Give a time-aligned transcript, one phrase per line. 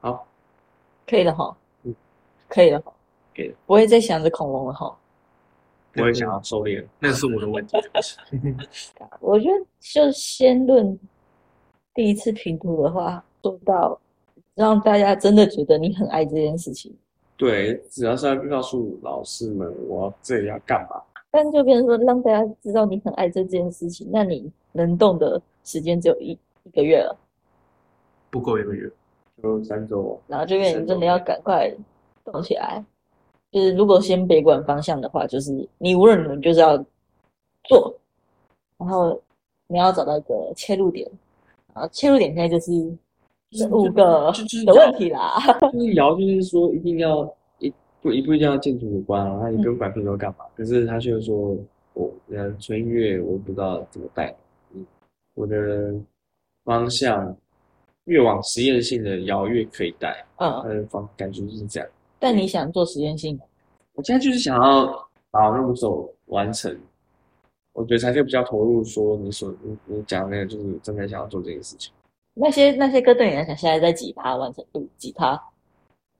[0.00, 0.26] 好，
[1.06, 1.56] 可以了哈。
[1.82, 1.94] 嗯，
[2.48, 2.80] 可以了。
[2.80, 2.92] 哈，
[3.34, 3.54] 可以了。
[3.66, 4.96] 不会再想着恐龙了哈。
[5.96, 6.80] 我也想要狩猎。
[6.80, 6.88] 了。
[6.98, 7.76] 那是我的问题。
[9.20, 10.98] 我觉得就先论
[11.94, 14.00] 第一次评图的话，做到
[14.54, 16.96] 让大家真的觉得你很爱这件事情，
[17.36, 27.16] 对，只要是要告诉老师们我这里要干嘛，但就变成说让大家知道你很爱这件事情，那你能动的时间只有一一个月了，
[28.34, 28.90] 不够一个月，
[29.40, 30.20] 就三周。
[30.26, 31.72] 然后就变成真的要赶快
[32.24, 32.84] 动起来。
[33.52, 36.76] 就是如果先别管方向的话，就是你无论如何就是要
[37.62, 37.96] 做，
[38.76, 39.22] 然后
[39.68, 41.08] 你要找到一个切入点，
[41.72, 42.72] 然后切入点现在就是
[43.52, 44.32] 这五个
[44.66, 45.38] 的问题啦。
[45.72, 47.72] 就是摇，就是说一定要一
[48.02, 50.44] 不一不一定要建筑有关啊，他也不用管平头干嘛。
[50.56, 51.56] 可是他就是说
[51.92, 54.34] 我呃纯音乐我不知道怎么带，
[54.74, 54.84] 嗯，
[55.34, 55.94] 我的
[56.64, 57.36] 方向
[58.04, 61.88] 越往实验性的摇越可以带，嗯，他的方感觉就是这样。
[62.18, 63.38] 但你想做实验性，
[63.94, 64.86] 我现在就是想要
[65.30, 66.76] 把那五首完成，
[67.72, 68.84] 我觉得才是比较投入。
[68.84, 71.92] 说你所你你讲的那个，就是真的想要做这件事情。
[72.34, 74.88] 那些那些歌对你来讲现在在几趴完成度？
[74.96, 75.40] 几趴？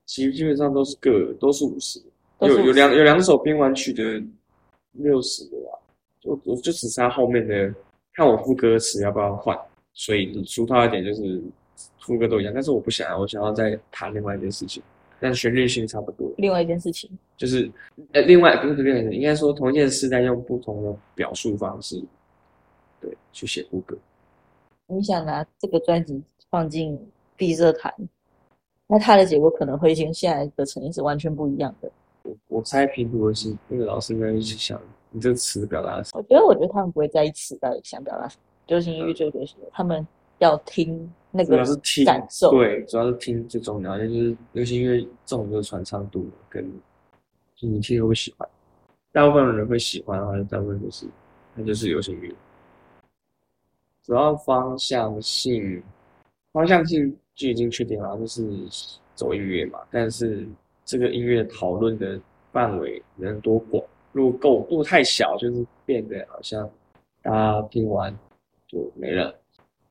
[0.05, 1.99] 其实基本上都是个都是五十，
[2.39, 4.03] 有有两有两首编完曲的
[4.91, 5.79] 六十的吧，
[6.21, 7.73] 就我就只差后面的
[8.13, 9.57] 看我副歌词要不要换，
[9.93, 11.41] 所以你俗套一点就是
[12.05, 14.83] 副歌都一样，但是我不想要，我想要再谈另外一件事情，
[15.19, 17.71] 但旋律性差不多，另外一件事情，就是
[18.13, 21.99] 呃另外不是另外一件事，应该说同一件事，但用不同的表述方式，
[23.01, 23.97] 对，去写副歌。
[24.87, 26.95] 你想拿这个专辑放进
[27.35, 27.91] 闭塞弹，
[28.85, 31.91] 那它的结果可能会跟现在的成绩是完全不一样的。
[32.21, 38.43] 我我猜评估的是那个老师应该一起想你这个词表达的是我觉得，我觉得他们不会在意词到底想表达什么。
[38.67, 40.05] 流行音乐最流行的，他们
[40.39, 42.51] 要听那主要个是听感受。
[42.51, 46.63] 对，主要是听最重要，就是流行音乐这种就是传唱度跟
[47.55, 48.47] 就你听会不会喜欢，
[49.11, 51.05] 大部分人会喜欢的话，大部分就是
[51.53, 52.35] 那就是流行音乐。
[54.03, 55.81] 主要方向性，
[56.51, 58.45] 方向性就已经确定了，就是
[59.15, 59.79] 走音乐嘛。
[59.89, 60.47] 但是
[60.83, 62.19] 这个音乐讨论的
[62.51, 63.83] 范围能多广？
[64.11, 66.69] 如果够，如果太小，就是变得好像
[67.21, 68.17] 大家听完
[68.67, 69.33] 就没了。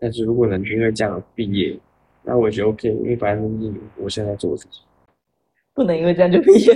[0.05, 1.75] 但是如果能因为这样毕业，
[2.23, 4.83] 那我也觉得 OK，因为反正是我现在做的事情，
[5.73, 6.75] 不能因为这样就毕业，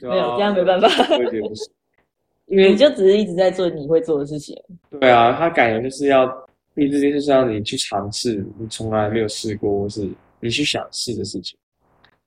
[0.00, 0.88] 对 没有啊这样没办法。
[1.14, 1.70] 我得不是，
[2.46, 4.60] 因为你就只是一直在做你会做的事情。
[4.98, 6.26] 对啊，他感觉就是要
[6.74, 10.10] 毕这件事是让你去尝试你从来没有试过，或是
[10.40, 11.56] 你去想试的事情，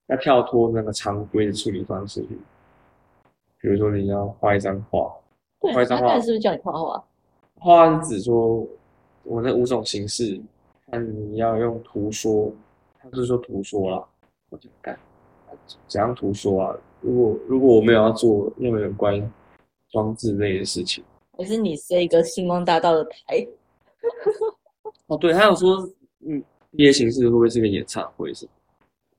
[0.07, 2.21] 要跳脱那个常规的处理方式。
[3.61, 5.13] 比如说你要画一张画，
[5.59, 7.03] 对，画一张画是不是叫你画画？
[7.56, 8.66] 画是指说
[9.29, 10.41] 我那五种形式，
[10.90, 12.51] 看你要用图说，
[13.00, 14.03] 他不是说图说啦，
[14.50, 14.97] 我就干
[15.88, 16.75] 怎样图说啊？
[17.01, 19.31] 如果如果我没有要做任何有关
[19.89, 21.03] 装置类的事情。
[21.38, 23.47] 还是你是一个星光大道的台？
[25.06, 25.88] 哦，对，他有说，
[26.25, 28.51] 嗯，毕业形式会不会是个演唱会什么？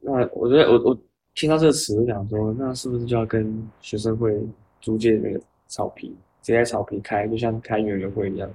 [0.01, 0.99] 那我觉得我我
[1.37, 4.37] 听到这个词，我想说，那是不是就要跟学生会
[4.81, 6.09] 租借那个草皮，
[6.43, 8.51] 直接在草皮开，就像开园游会一样，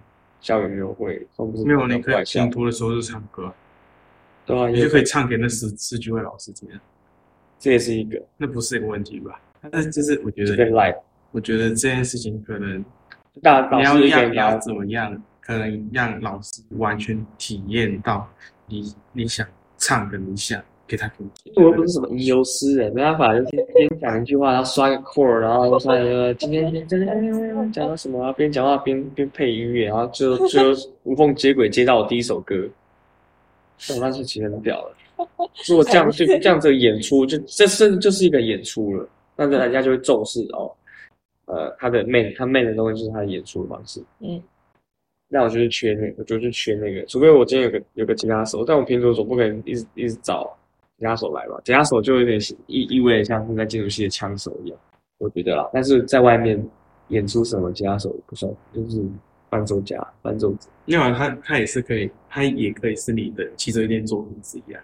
[0.46, 3.52] 校园游会，都不是没有，你可以外校拼，图的时候就唱歌，
[4.46, 6.70] 对啊，你就可以唱给那十十几位老师听，
[7.58, 9.42] 这也是一个，那不是一个问题吧？
[9.72, 11.02] 但是就是我觉得，
[11.32, 12.86] 我觉得这件事情可能
[13.42, 18.30] 大老你要让要怎么样，可能让老师完全体验到
[18.68, 19.48] 你你想
[19.80, 21.30] 唱的你想给他听。
[21.56, 30.70] 我又不是什么吟游诗人，没办法，就是边讲一句话，然后刷个 chord，然后刷一个今天今天讲到什么啊，边讲话边边配音乐，然后最后最后
[31.04, 32.56] 无缝接轨接到我第一首歌，
[33.90, 34.96] 哦，那是其实很屌了。
[35.68, 40.70] 如果这样就这样子的演出，就这甚至就是一个演出了，那人家就会重视哦，
[41.46, 44.04] 呃，他的 man 他 man 的东西就是他的演出的方式。
[44.20, 44.42] 嗯，
[45.30, 50.54] 那我就是缺那个，我就是缺那个，除非我今天有个有个吉他手，但我平时总不可能一直一直找
[50.98, 51.60] 吉他手来吧？
[51.64, 54.80] 吉他手就有点意意味像是在建筑系的枪手一样，
[55.18, 55.70] 我觉得啦。
[55.74, 56.64] 但是在外面
[57.10, 59.04] 演出什么吉他手不算，就是
[59.50, 64.82] 伴奏家、伴奏者，另外，他他也是可以，他也可以是你的其中一件作品之一啊。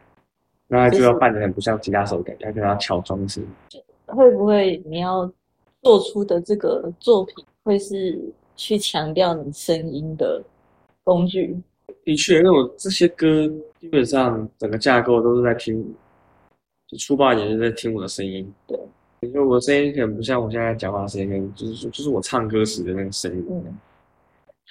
[0.68, 3.42] 那就要扮得很不像吉他手的感觉，要跟他乔装是。
[4.08, 5.30] 会不会你要
[5.82, 8.20] 做出的这个作品会是
[8.56, 10.44] 去强调你声音的
[11.04, 11.58] 工具？
[12.04, 13.48] 的确，因为我这些歌
[13.80, 15.94] 基本上整个架构都是在听，
[16.92, 18.54] 就粗暴一点就是在听我的声音。
[18.68, 18.78] 对，
[19.22, 23.46] 因为我的声音可能不像我现在讲话的声音，跟就是说就是我唱歌时的那个声音。
[23.50, 23.78] 嗯，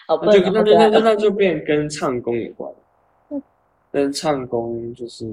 [0.06, 2.70] 好那就，那就那就变跟唱功有关
[3.30, 3.42] 嗯，
[3.90, 5.26] 跟唱功就是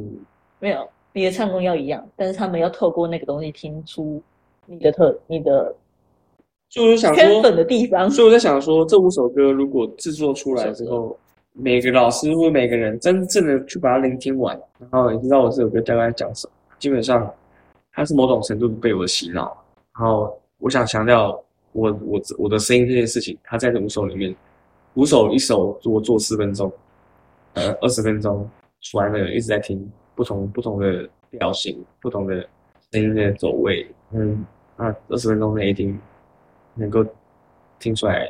[0.59, 4.21] 没有，你的唱功要一样，但是他们要透过那个东西听出
[4.65, 5.75] 你的特、你的
[6.69, 8.09] 所以我就想圈粉，的地方。
[8.09, 11.17] 所以我在想说，这五首歌如果制作出来之后，
[11.53, 17.33] 每个老师或每个人真正的去把它聆听完，然后你知道我这首歌大概在讲什么，基本上
[17.91, 19.63] 它是某种程度被我洗脑。
[19.93, 21.31] 然后我想强调
[21.71, 24.35] 我我我的声音这件事情，它在这五首里面，
[24.93, 26.71] 五首一首我做四分钟，
[27.53, 28.49] 呃二十分钟，
[28.93, 32.47] 完了一直在听不同不同的调性、不同的
[32.91, 34.45] 声音的走位，嗯，
[34.75, 35.99] 那二十分钟内一定
[36.75, 37.05] 能够
[37.79, 38.27] 听出来，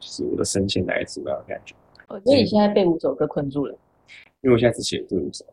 [0.00, 1.74] 就是我的声线大概是什么样的感觉。
[2.08, 3.72] 我觉得你现在被五首歌困住了，
[4.42, 5.44] 因为我现在只写这五首。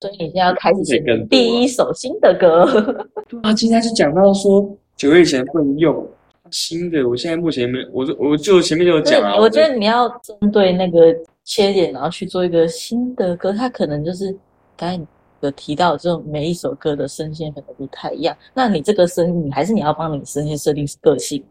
[0.00, 1.00] 所以你现在要开始写
[1.30, 2.64] 第一首新的歌。
[3.42, 6.06] 啊，今天是讲到说九月以前不能用
[6.50, 11.14] 新的，我现在目前没，我就我就前面就有就是讲啊，我觉得你要针对那个
[11.44, 14.30] 缺点，然后去做一个新的歌，它可能就是
[14.76, 15.06] 刚才你
[15.40, 18.36] 有提到，这种每一首歌的声线可能不太一样。
[18.54, 21.42] 那你这个声，你还是你要帮你声线设定是个性。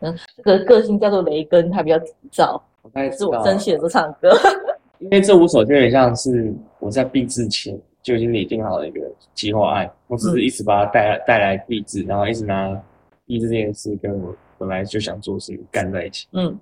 [0.00, 0.14] 嗯，
[0.44, 4.36] 这个个性叫做雷根，他比较急躁，我是我道生气的时候唱歌。
[4.98, 9.00] 因为这五首就有点像是我在闭之前就已经拟定好了一个
[9.34, 12.80] 计划案，我只是一直把它带来带来闭制，然后一直拿
[13.26, 16.26] 闭制这件事跟我本来就想做的事情干在一起。
[16.32, 16.58] 嗯，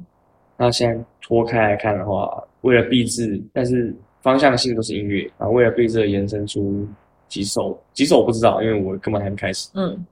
[0.57, 6.87] 那现在脱开来看的话，为了闭制，但是方向性都是音乐然后，为了闭制而延伸出
[7.27, 9.71] 几首，几首我不知道，因为我根本还没开始。
[9.75, 10.07] 嗯，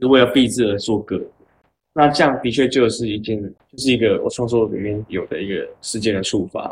[0.00, 1.20] 是为了闭制而做歌。
[1.94, 6.68] 那这样的确就是一件，就是一个我创作里面有的一个事件的触发，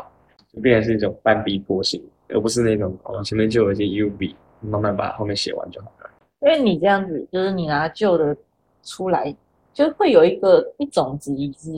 [0.53, 6.09] 就变成是一种半逼迫性，而不是那种哦前面就有一些 U B，慢慢把后面写完就好了。
[6.41, 8.35] 因为你这样子，就是你拿旧的
[8.83, 9.35] 出来，
[9.73, 11.71] 就会有一个一种质疑是，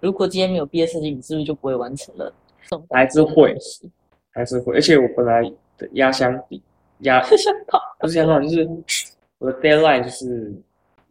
[0.00, 2.32] 如果今天没有毕业设计，你是不是就不会完成了？
[2.90, 3.56] 还是会
[4.32, 5.42] 还是会，而且我本来
[5.78, 6.60] 的压箱底
[7.00, 7.78] 压想跑。
[8.00, 8.68] 不是压箱底， 就是
[9.38, 10.52] 我的 deadline 就是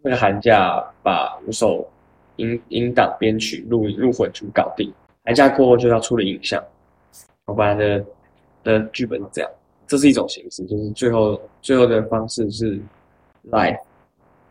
[0.02, 1.88] 那个寒假把五首
[2.36, 4.92] 音音档编曲录录混组搞定，
[5.24, 6.62] 寒假过后就要出了影像。
[7.46, 8.04] 我本来的
[8.64, 9.52] 的剧本是这样，
[9.88, 12.80] 这是一种形式，就是最后最后的方式是
[13.50, 13.80] live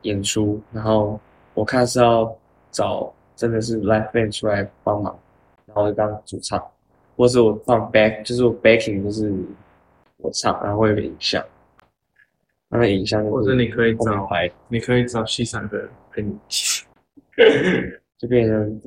[0.03, 1.19] 演出，然后
[1.55, 2.35] 我看是要
[2.71, 5.19] 找真的是 live band 出来帮忙，
[5.67, 6.63] 然后就当主唱，
[7.17, 9.33] 或是我放 back，就是我 backing 就是
[10.19, 11.45] 我唱，然后会有个影像，
[12.69, 14.29] 那个影像或者你可以找
[14.69, 16.37] 你可以找西山的陪你。
[18.19, 18.81] 就变成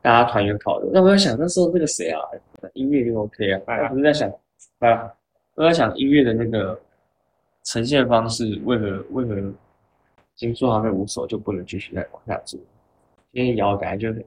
[0.00, 0.86] 大家团圆考的。
[0.92, 2.20] 那我在想那时候那个谁啊，
[2.74, 4.28] 音乐就 OK 啊，哎呀我就在想，
[4.80, 5.12] 啊，
[5.54, 6.78] 我在想音乐的那个
[7.64, 9.54] 呈现方式，为何为何已
[10.36, 12.58] 经做好那五首就不能继续再往下做？
[13.32, 14.20] 因为摇感觉就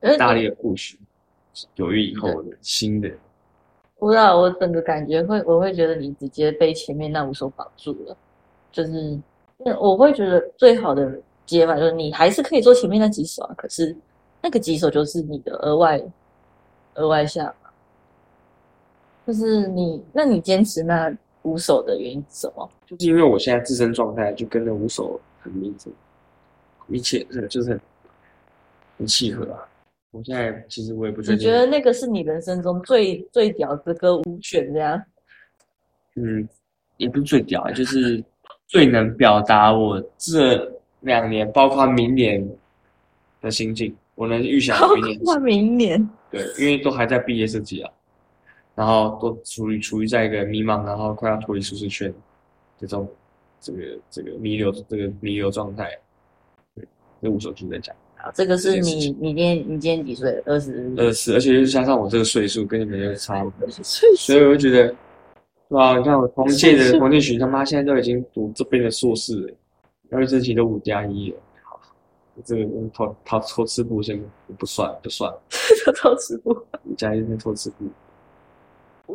[0.00, 0.94] 很大力的 push
[1.74, 3.10] 九月以后的新的，
[3.98, 8.16] 不知道，我整个感觉会，我会觉得你直接被前面那五首绑住了，
[8.70, 9.18] 就是，
[9.78, 13.94] 我会觉得最好的解法就是你还是可以做前面那几首啊，可是
[14.40, 16.00] 那个几首就是你的额外
[16.94, 17.59] 额外项嘛，
[19.26, 22.68] 就是你，那你坚持那五首的原因是什么？
[22.86, 25.90] 就是因为我现在自身状态就跟那五首很密切，
[26.86, 27.80] 密切是就是很
[28.98, 29.60] 很契合啊。
[30.10, 35.00] 我现在其实我也不觉得，你觉得那个是你人生中最最屌的歌五选这样？
[36.16, 36.48] 嗯，
[36.96, 38.22] 也不是最屌啊，就是
[38.66, 42.44] 最能表达我这两年，包括明年
[43.40, 43.96] 的心境。
[44.16, 47.90] 我能预想明年明年对，因为都还在毕业设计啊，
[48.80, 52.10] 然后都处于处于在一个迷茫，然后快要脱离舒适圈
[52.78, 53.06] 这种
[53.60, 55.90] 这个这个弥留这个弥留状态。
[56.74, 56.88] 对，
[57.20, 60.42] 这五首就是在讲好，这个是你你今天你今天几岁？
[60.46, 64.96] 二十二十，而且又加上我这个岁数跟你们又差不多，岁所以我就觉得，
[65.68, 69.54] 哇，你看我同届的黄建群他妈现在都已经读这边的硕士了，
[70.08, 71.78] 然后这期都五加一了，好，
[72.46, 74.18] 这个偷偷偷吃布先
[74.58, 75.30] 不算不算，
[75.84, 76.50] 这都 吃布
[76.84, 77.84] 五加一是偷吃部。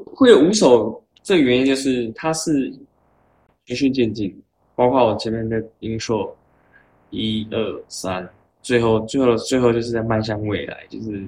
[0.06, 2.72] 会有五首，这个原因就是它是
[3.66, 4.36] 循序渐进，
[4.76, 6.36] 包括我前面的音硕
[7.10, 8.28] 一二三，
[8.62, 11.24] 最后最后最后就是在迈向未来，就是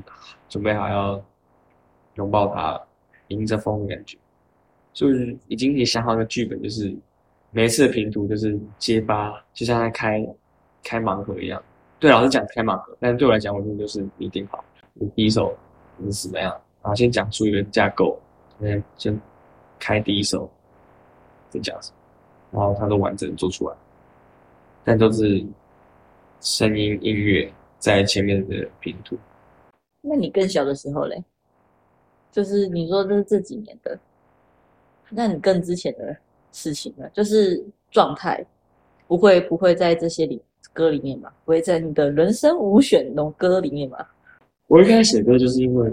[0.49, 1.23] 准备好要
[2.15, 2.79] 拥抱它，
[3.29, 4.17] 迎着风的感觉。
[4.93, 6.91] 就是已经也想好一个剧本，就是
[7.51, 10.27] 每一次的拼图就是结巴，就像在开
[10.83, 11.61] 开盲盒一样。
[11.99, 14.63] 对老师讲开盲盒，但是对我来讲，我觉得就是一定好。
[14.93, 15.55] 你第一首
[15.97, 18.19] 你是怎么样，然后先讲出一个架构，
[18.59, 19.21] 先先
[19.79, 20.49] 开第一首，
[21.49, 21.91] 再讲什
[22.51, 23.75] 么，然后它都完整地做出来，
[24.83, 25.45] 但都是
[26.41, 29.17] 声音音乐在前面的拼图。
[30.01, 31.23] 那你更小的时候嘞？
[32.31, 33.97] 就是你说这是这几年的，
[35.09, 36.15] 那你更之前的
[36.51, 37.09] 事情呢？
[37.09, 38.45] 就是状态，
[39.07, 41.31] 不会不会在这些里歌里面嘛？
[41.45, 44.05] 不会在你的人生五选龙歌里面嘛？
[44.67, 45.91] 我一开始写歌就是因为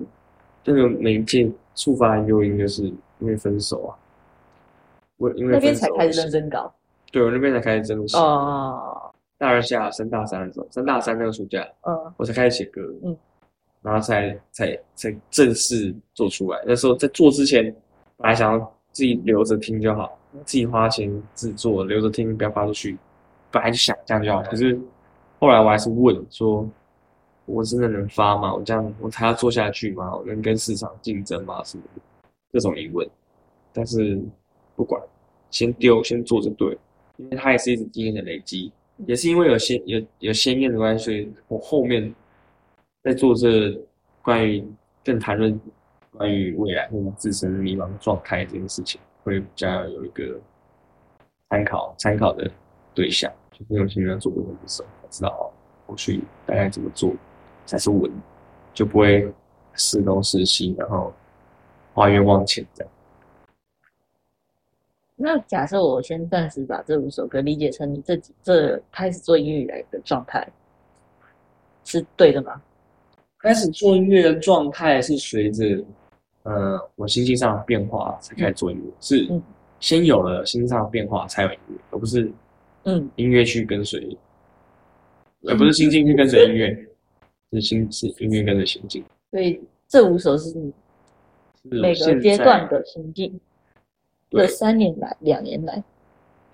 [0.65, 2.83] 这个媒介触发的诱因，就是
[3.21, 3.95] 因为分手啊。
[5.19, 6.73] 我因为那边才开始认真搞
[7.13, 8.19] 对我那边才开始真的写。
[8.19, 13.17] 哦，大二下升大三的时候，升大三那个暑假，嗯我才开始写歌，嗯，
[13.81, 16.61] 然后才才才正式做出来。
[16.67, 17.65] 那时候在做之前，
[18.17, 18.59] 本来想要
[18.91, 22.99] 自己留着听就好，自己花钱制作，留着听，不要发出去。
[23.53, 24.77] 本来就想这样就好，可是
[25.39, 26.69] 后来我还是问说，
[27.47, 28.55] 我真的能发吗？
[28.55, 30.15] 我这样我还要做下去吗？
[30.17, 31.63] 我能跟市场竞争吗？
[31.65, 32.01] 什么的
[32.53, 33.09] 这种疑问。
[33.73, 34.21] 但是
[34.77, 35.03] 不管，
[35.51, 36.79] 先丢先做就对，
[37.17, 38.73] 因为它也是一直经验的累积。
[39.07, 42.15] 也是因为有先有有先验的关系，所以我后面
[43.03, 43.77] 在做这
[44.23, 44.65] 关于
[45.05, 45.61] 更谈论
[46.13, 50.41] 关于未来或者自身迷茫状态这件事情，会比较有一个
[51.51, 52.49] 参考参考的
[52.95, 55.51] 对象，就是有些人做过的时候，才知道哦，
[55.89, 57.13] 后续大概怎么做
[57.67, 58.11] 才是稳，
[58.73, 59.33] 就不会
[59.75, 61.13] 时东时西，然后
[61.93, 62.93] 花冤枉钱这样。
[65.17, 70.47] 那假设我先暂时把这五首歌理解成你这几这开始做音乐以来的状态，
[71.85, 72.61] 是对的吗？
[73.39, 75.85] 开始做音乐的状态是随着
[76.45, 79.43] 呃我心境上的变化才开始做音乐，是嗯
[79.81, 82.33] 先有了心境上的变化才有音乐，而不是
[82.85, 84.17] 嗯音乐去跟随，
[85.47, 86.89] 而不是心境去跟随音乐，
[87.55, 89.05] 是心是音乐跟着心境。
[89.31, 90.73] 所以这五首是你
[91.63, 93.41] 每个阶段的心境。
[94.31, 95.81] 这三年来、两年来、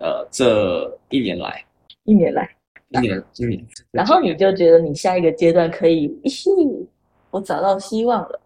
[0.00, 1.64] 呃这一年来，
[2.04, 2.54] 一年来，
[2.90, 6.86] 一年今年，然后你就觉得你下一个阶段可以，咦，
[7.30, 8.40] 我找到希望了，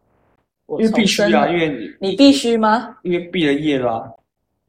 [0.67, 2.97] 我因为必须啊，因为你你必须吗？
[3.03, 4.13] 因为毕了业了啊、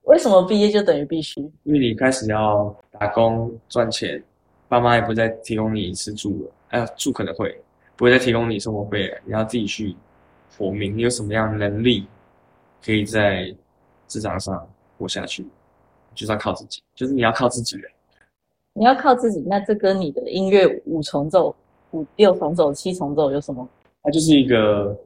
[0.06, 1.40] 为什么毕业就等于必须？
[1.62, 4.24] 因为你开始要打工赚钱，
[4.68, 7.56] 爸妈也不再提供你吃住了，哎、住可能会
[7.96, 9.96] 不会再提供你生活费了，你要自己去
[10.58, 10.98] 活命。
[10.98, 12.08] 你有什么样的能力
[12.84, 13.56] 可以在
[14.08, 15.46] 市场上活下去？
[16.14, 17.92] 就是要靠自己，就是你要靠自己人。
[18.74, 21.56] 你要靠自己，那这跟你的音乐五重奏、
[21.92, 23.68] 五六重奏、七重奏有什么？
[24.04, 24.98] 它就是一个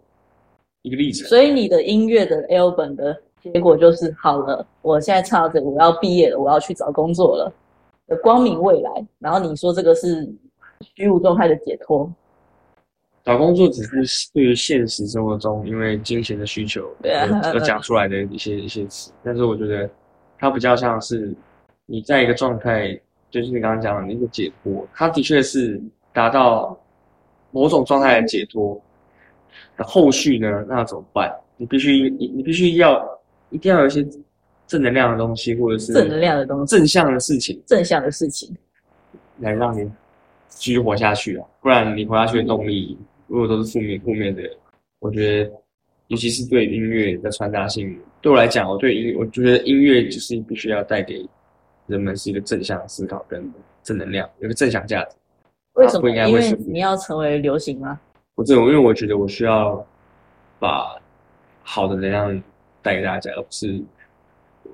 [0.81, 1.25] 一个例子。
[1.25, 7.53] 所以你的音乐的 album 的结果就是好了，我现在唱到这个，我要毕业了，我要去找工作了，
[8.07, 9.07] 的光明未来。
[9.19, 10.27] 然后你说这个是
[10.95, 12.11] 虚无状态的解脱，
[13.23, 19.89] 找工作只是对于现实生活中因为金钱的需求 而讲出来的一些一些词，但是我觉得
[20.37, 21.33] 它比较像是
[21.85, 22.99] 你在一个状态，
[23.29, 25.79] 就是你刚刚讲的那个解脱，它的确是
[26.13, 26.77] 达到
[27.51, 28.81] 某种状态的解脱。
[29.75, 30.65] 那后续呢？
[30.67, 31.33] 那怎么办？
[31.57, 33.05] 你必须你你必须要
[33.49, 34.07] 一定要有一些
[34.67, 38.55] 正能量的东西，或者是正能量的东西，正向的事情，正向的事情。
[39.39, 39.89] 来让你
[40.47, 41.47] 继续活下去啊！
[41.61, 42.97] 不然你活下去的动力，
[43.29, 44.41] 如果都是负面负面的，
[44.99, 45.51] 我觉得，
[46.07, 51.23] 尤其是对音乐的传达性，对我来讲，我对音，我觉得音乐就是必须要带给
[51.87, 53.49] 人们是一个正向思考跟
[53.83, 55.15] 正能量，有个正向价值。
[55.73, 56.01] 为什么？
[56.01, 57.99] 不应该因为你要成为流行吗？
[58.35, 59.85] 我这种，因为我觉得我需要
[60.57, 60.99] 把
[61.61, 62.43] 好的能量
[62.81, 63.79] 带给大家，而不是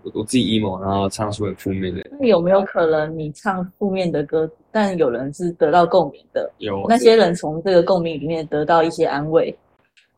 [0.05, 2.07] 我我自己 emo，然后唱出很负面的。
[2.19, 6.49] 那有没有可能你唱负面的歌，但有人是得到共鸣的？
[6.59, 9.55] 有那些人从这个共鸣里面得到一些安慰，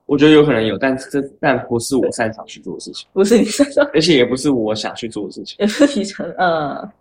[0.06, 3.08] 我觉得有可能有，但这但不是我擅长去做的事情。
[3.13, 6.91] 不是你擅长，而且也不是我想去做的事情，也不是你成呃，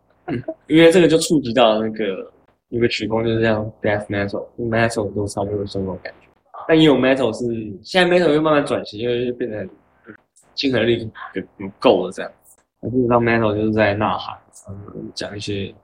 [0.68, 2.30] 因为这个就触及到那个
[2.68, 6.28] 有个曲风就是这样，death metal，metal 都差不多是这种感觉。
[6.68, 7.44] 但也有 metal 是
[7.82, 9.66] 现在 metal 又慢慢转型，因为变得
[10.54, 11.08] 亲和力
[11.56, 12.32] 不够了这样。
[12.80, 15.74] 我不知道 metal 就是在呐喊，嗯，讲一些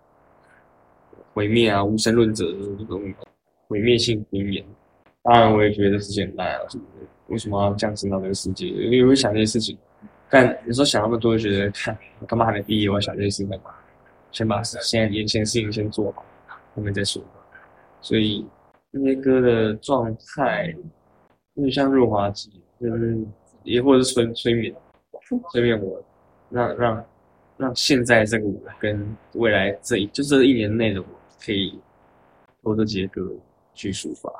[1.34, 2.44] 毁灭啊、无神论者
[2.78, 3.02] 这种
[3.68, 4.64] 毁灭性名言。
[5.22, 6.60] 当然，我也觉得是简单啊，
[7.28, 8.66] 为什么要降生到这个世界？
[8.66, 9.78] 因为会想这些事情。
[10.28, 11.96] 但有时候想那么多，就觉得看
[12.26, 13.70] 干嘛还没毕业，我要想这些事情干嘛？
[14.30, 16.24] 先把现在眼前的事情先做好，
[16.74, 17.22] 后面再说。
[18.00, 18.46] 所以
[18.90, 20.74] 那些歌的状态，
[21.54, 23.18] 有点像润滑剂，就是
[23.62, 24.74] 也或者是催催眠，
[25.50, 26.02] 催眠我，
[26.52, 27.04] 让让
[27.56, 31.06] 让现在这个我跟未来这一就这一年内的我，
[31.44, 31.78] 可以
[32.62, 33.28] 透过这些歌
[33.74, 34.30] 去抒发。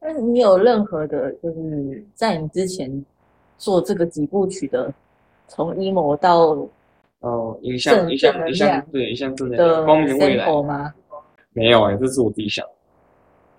[0.00, 3.04] 那你有任何的，就是在你之前
[3.58, 4.92] 做这个几部曲的，
[5.48, 6.68] 从 emo 到
[7.20, 10.94] 哦，影响正影响正能影响量对影响正能的量，光明的未来吗？
[11.52, 12.72] 没有哎、这是我自己想的。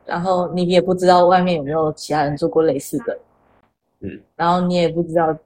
[0.06, 3.20] 然后你也不知道外面有没有其他人做过类似的，
[4.02, 5.38] 嗯，然后你也不知道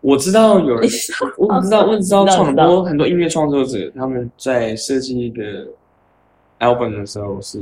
[0.00, 0.88] 我知道有人
[1.36, 5.66] 我我知道，我只知道创很多很多音乐创作者，他们在设计一个
[6.58, 7.60] album 的时候是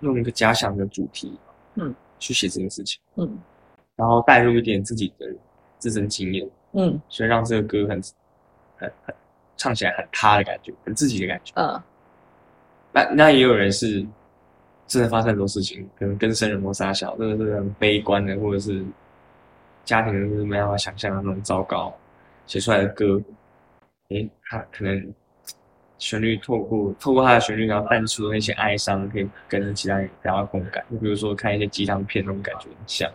[0.00, 1.36] 用一个假想的主题，
[1.74, 3.38] 嗯，去写这件事情，嗯。
[3.96, 5.26] 然后带入一点自己的
[5.78, 7.00] 自身经验，嗯。
[7.08, 8.02] 所以让这个歌很
[8.76, 9.14] 很很
[9.56, 11.52] 唱起来很他的感觉，很自己的感觉。
[11.56, 11.82] 嗯。
[12.92, 14.06] 那那也有人是
[14.86, 18.84] 真的发生很多事情，可能跟生人摩擦小，真的是很悲观的，或者是
[19.84, 21.94] 家庭就是没办法想象的那种糟糕，
[22.46, 23.20] 写出来的歌，
[24.08, 25.14] 诶，他可能
[25.98, 30.84] 旋律透过透过他的旋律，然后淡出那些哀伤，可以跟其他人得到共感。
[30.90, 33.10] 就比如说看一些鸡汤片那种感觉很像。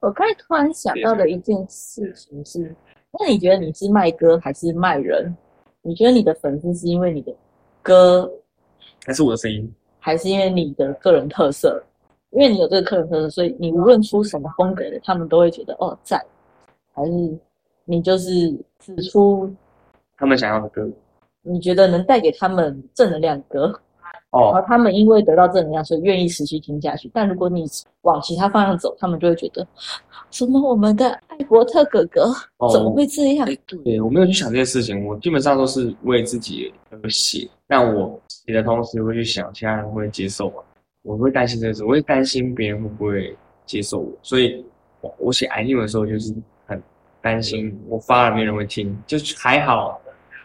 [0.00, 2.74] 我刚才突然想到的一件事情是，
[3.12, 5.34] 那你觉得你是卖歌还是卖人？
[5.82, 7.34] 你觉得你的粉丝是因为你的
[7.82, 8.30] 歌，
[9.06, 11.82] 还是我的声音，还是因为你的个人特色？
[12.30, 16.20] 因为你有这个客人特色，所以你无论出什么风格的，他们都会觉得哦赞，
[16.92, 17.38] 还是
[17.84, 18.30] 你就是
[18.78, 19.50] 指出
[20.18, 20.86] 他们想要的歌，
[21.42, 23.80] 你觉得能带给他们正能量的歌，
[24.30, 27.10] 然后哦，他们因为得到正能量，所以愿意持续听下去。
[27.14, 27.64] 但如果你
[28.02, 29.66] 往其他方向走，他们就会觉得，
[30.30, 33.48] 什么我们的艾伯特哥哥哦怎么会这样？
[33.48, 40.56] 哎，对，我没有去想这些事情，我基本上都是为自己而写，但我写的同时会去想其他人会接受吗？
[41.06, 44.64] 我会担心这个事，我会担心别人会不会接受我，所以
[45.00, 46.34] 我我写 i n 的时候就是
[46.66, 46.82] 很
[47.22, 50.00] 担心我发了没人会听，就是还好，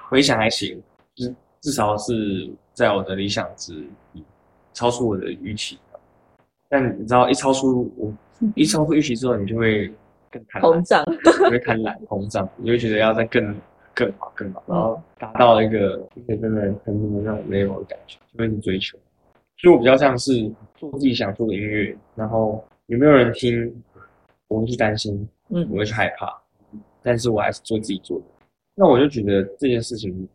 [0.08, 0.80] 回想还行，
[1.16, 3.84] 就是至少是在我的理想值
[4.74, 5.80] 超出我的预期，
[6.70, 8.14] 但你知道一超出我
[8.56, 9.92] 一超出预期之后，你就会
[10.30, 10.82] 更贪婪膨。
[10.84, 11.04] 胀，
[11.46, 13.56] 你会贪婪膨胀，你会觉得要再更
[13.94, 18.98] 更好更好，然后达到一个一个真的很那种 level 的感觉，就会去追求。
[19.62, 23.84] 所以我比较像是做自己想做的音乐，然后有没有人听，
[24.48, 26.36] 我会去担心，嗯我会去害怕，
[27.04, 28.26] 但是我还是做自己做的。
[28.74, 30.28] 那我就觉得这件事情，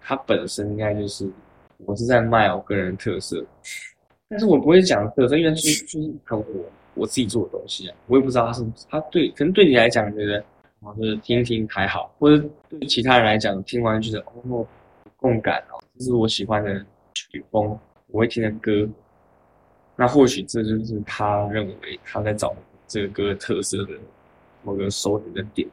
[0.00, 1.26] 它本身应该就是
[1.78, 3.42] 我是在卖我个人的特色，
[4.28, 6.44] 但是我不会讲特色，因为就是就是很我
[6.94, 10.44] 我自己做的东西啊，我也不知道它是它对，可能对你来讲觉得
[10.80, 14.68] 哦就是听听还好，或者对其他人来讲听完觉得哦有
[15.16, 17.78] 共感哦，这是我喜欢的曲风，
[18.16, 18.88] 我会听的歌，
[19.94, 22.56] 那或许这就是他认为他在找
[22.88, 23.92] 这个歌特色的
[24.62, 25.68] 某个收点的点，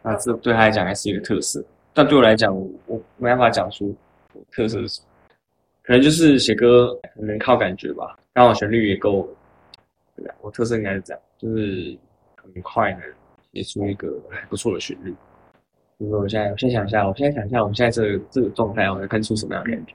[0.00, 1.60] 那这对他来讲还是一个特色，
[1.92, 3.92] 但对我来讲，我我没办法讲出
[4.52, 5.06] 特色是什么，
[5.82, 9.28] 可能就是写歌可能靠感觉吧，刚好旋律也够，
[10.14, 11.98] 对啊，我特色应该是这样，就是
[12.36, 13.00] 很快的
[13.52, 15.12] 写出一个还不错的旋律。
[15.98, 19.94] 就是我现在，我先想一下，我现在想一下，我们现在这个这个状态，我能看出什么样的感觉？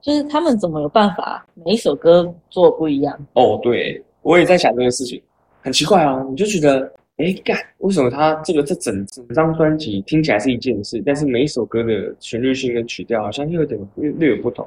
[0.00, 3.26] 就是他们怎么有办法每一首歌做不一样？
[3.34, 5.22] 哦，对，我也在想这个事情，
[5.60, 14.66] 很奇怪啊，你就觉得，哎，干，为什么他这个这整整张专辑听起来是一件事，但是每一首歌的旋律性跟曲调好像又有点略略有不同，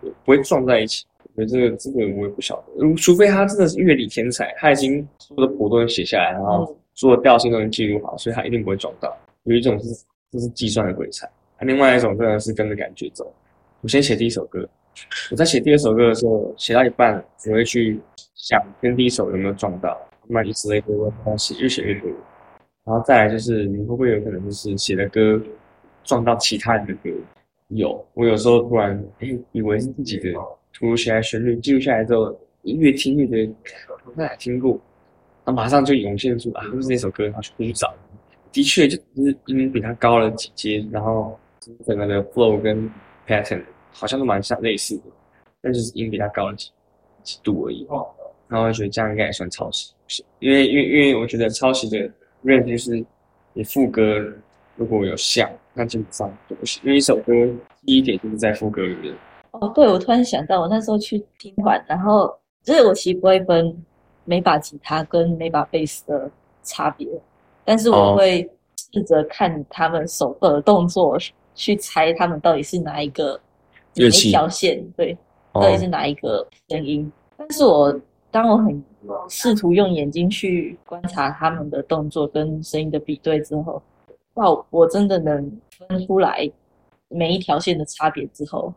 [0.00, 1.04] 不会撞在一起。
[1.34, 9.14] 我觉得这个这个我也不晓得，如除非他真的是乐理天才，他已经所有的谱都能写下来，然后所有调性都能记录好，所以他一定不会撞到。
[9.44, 13.30] 有一种是这是计算的鬼才，啊，另外一种真的是跟着感觉走。
[13.82, 14.68] 我先写第一首歌，
[15.30, 17.98] 我在写第二首歌的时候，写到一半，我会去
[18.34, 19.96] 想跟第一首有没有撞到，
[20.28, 22.10] 慢慢以此类推，我慢慢写，越写越多。
[22.84, 25.40] 然后再来就是，你会不会有可能就是写的歌
[26.04, 27.10] 撞到其他人的歌？
[27.68, 30.32] 有，我有时候突然诶以为是自己的，
[30.72, 33.54] 突如其来旋律记录下来之后，越听越觉得
[34.04, 34.72] 我在哪听过，
[35.44, 37.94] 然后马上就涌现出啊，就是那首歌，然后去去找。
[38.52, 41.38] 的确，就只是音比它高了几阶，然后
[41.86, 42.90] 整个的 flow 跟
[43.30, 43.62] pattern
[43.92, 45.02] 好像都蛮像类似的，
[45.62, 46.70] 但就是音比它高了几
[47.22, 47.86] 几度而已。
[48.48, 49.94] 然后我觉得这样应该也算抄袭，
[50.40, 52.10] 因为因为因为我觉得抄袭的
[52.44, 53.04] range 就是
[53.52, 54.20] 你副歌
[54.74, 57.32] 如果有像，那基本上都不行，因为一首歌
[57.86, 59.14] 第一点就是在副歌里面。
[59.52, 63.76] 哦，对，我突然想到，我那时候去听完，然后就是我其实不会分
[64.24, 66.30] 每把吉他跟每把贝斯的
[66.62, 67.06] 差别，
[67.64, 71.16] 但是我哦会试着看他们手的动作，
[71.54, 73.40] 去猜他们到底是哪一个
[73.94, 75.16] 哪一条线，对，
[75.52, 77.10] 哦到底是哪一个声音。
[77.36, 78.82] 但是我当我很
[79.28, 83.82] 试图用眼睛去观察他们的动作跟声音的比对之后，
[84.34, 85.50] 哇，我真的能
[85.88, 86.50] 分出来
[87.08, 88.72] 每一条线的差别之后，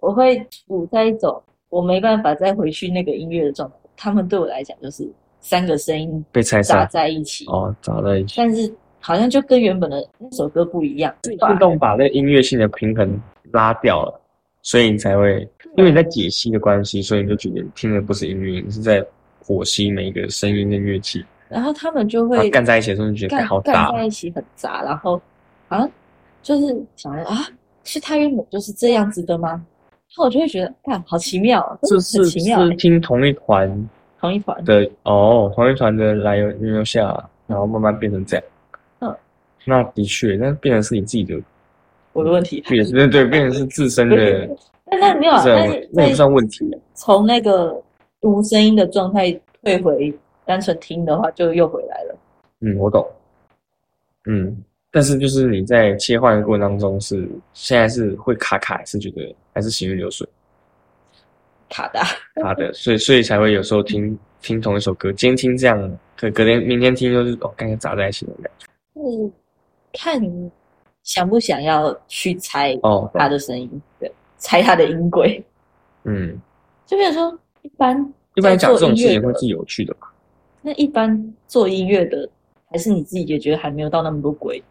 [0.00, 3.76] 我会处在一种我没办法再回去那个音乐的状态。
[3.96, 5.08] 他们对我来讲就是
[5.40, 8.34] 三个声音被拆杂散在一起，哦，砸在一起。
[8.36, 8.74] 但是
[9.06, 11.14] 好像就跟原本的那首歌不一样。
[11.22, 13.08] 自动把那音乐性的平衡
[13.52, 14.20] 拉掉了，
[14.62, 19.00] 所以你才会，因为你在解析的关系，所以你就觉得听的不是音乐，你是在
[19.44, 25.22] 剖析每一个声音跟乐器，然后他们就会干在一起的时候，你就觉得好大干，在一起很杂，然后
[25.68, 25.88] 好像
[26.42, 27.46] 就是想着啊，
[27.84, 29.50] 是他原本就是这样子的吗？
[29.50, 33.88] 然后我就会觉得，干好奇妙哦，真是很奇妙欸是听同一团
[34.20, 37.16] 同一团，的哦，同一团的来由留下，
[37.46, 38.44] 然后慢慢变成这样。
[39.66, 41.38] 嗯，那的确，那变成是你自己的，
[42.12, 42.62] 我的问题。
[42.70, 44.48] 也是对，变成是自身的，
[44.90, 46.64] 但那没有啊，那也不在算问题。
[46.94, 47.80] 从那个
[48.20, 49.30] 无声音的状态
[49.62, 50.12] 退回
[50.44, 52.18] 单纯听的话，就又回来了。
[52.60, 53.06] 嗯，我懂。
[54.28, 54.56] 嗯，
[54.90, 60.26] 但是就是你在切换的过程当中是现在是会卡卡，还是觉得还是行云流水
[61.68, 62.00] 卡的，
[62.42, 68.66] 卡的，所以所以才会有时候听听同一首歌，今天听这样，可隔天明天听就是哦，刚刚砸在一起的感觉。
[68.94, 69.30] 就是
[69.96, 70.50] 看你
[71.02, 75.42] 想不想要去猜哦，他的声音，对，猜他的音轨。
[76.04, 76.40] 嗯，
[76.86, 80.12] 就比如说，一般一般讲这种事情会是有趣的吧？
[80.62, 82.28] 那一般做音乐的，
[82.70, 84.62] 还是你自己也觉得还没有到那么多鬼。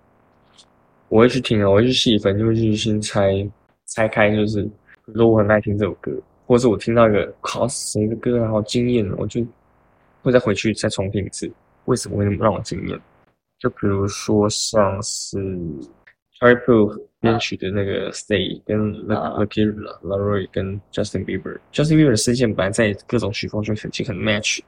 [1.08, 3.48] 我会去听啊，我会去细分，就会去先拆
[3.86, 4.72] 拆开，就是比
[5.06, 6.12] 如说我很爱听这首歌，
[6.48, 9.46] 或者是我听到一个靠谁的歌啊，好惊艳哦，我就
[10.24, 11.52] 会再回去再重听一次，
[11.86, 13.00] 为什么会那么让我惊艳？
[13.60, 15.38] 就比如说像是
[16.40, 24.60] Charlie Puth 编曲的那个 Stay，跟那啊 Lucky Laroi 跟 Justin Bieber，Justin Bieber 的声线本来在各种曲风就很很 match，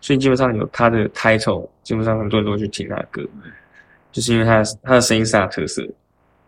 [0.00, 3.26] 所以基本上有他的 title，基本上很多人都会去听他的歌，
[4.12, 5.86] 就是因为他的他的声音是他的特色。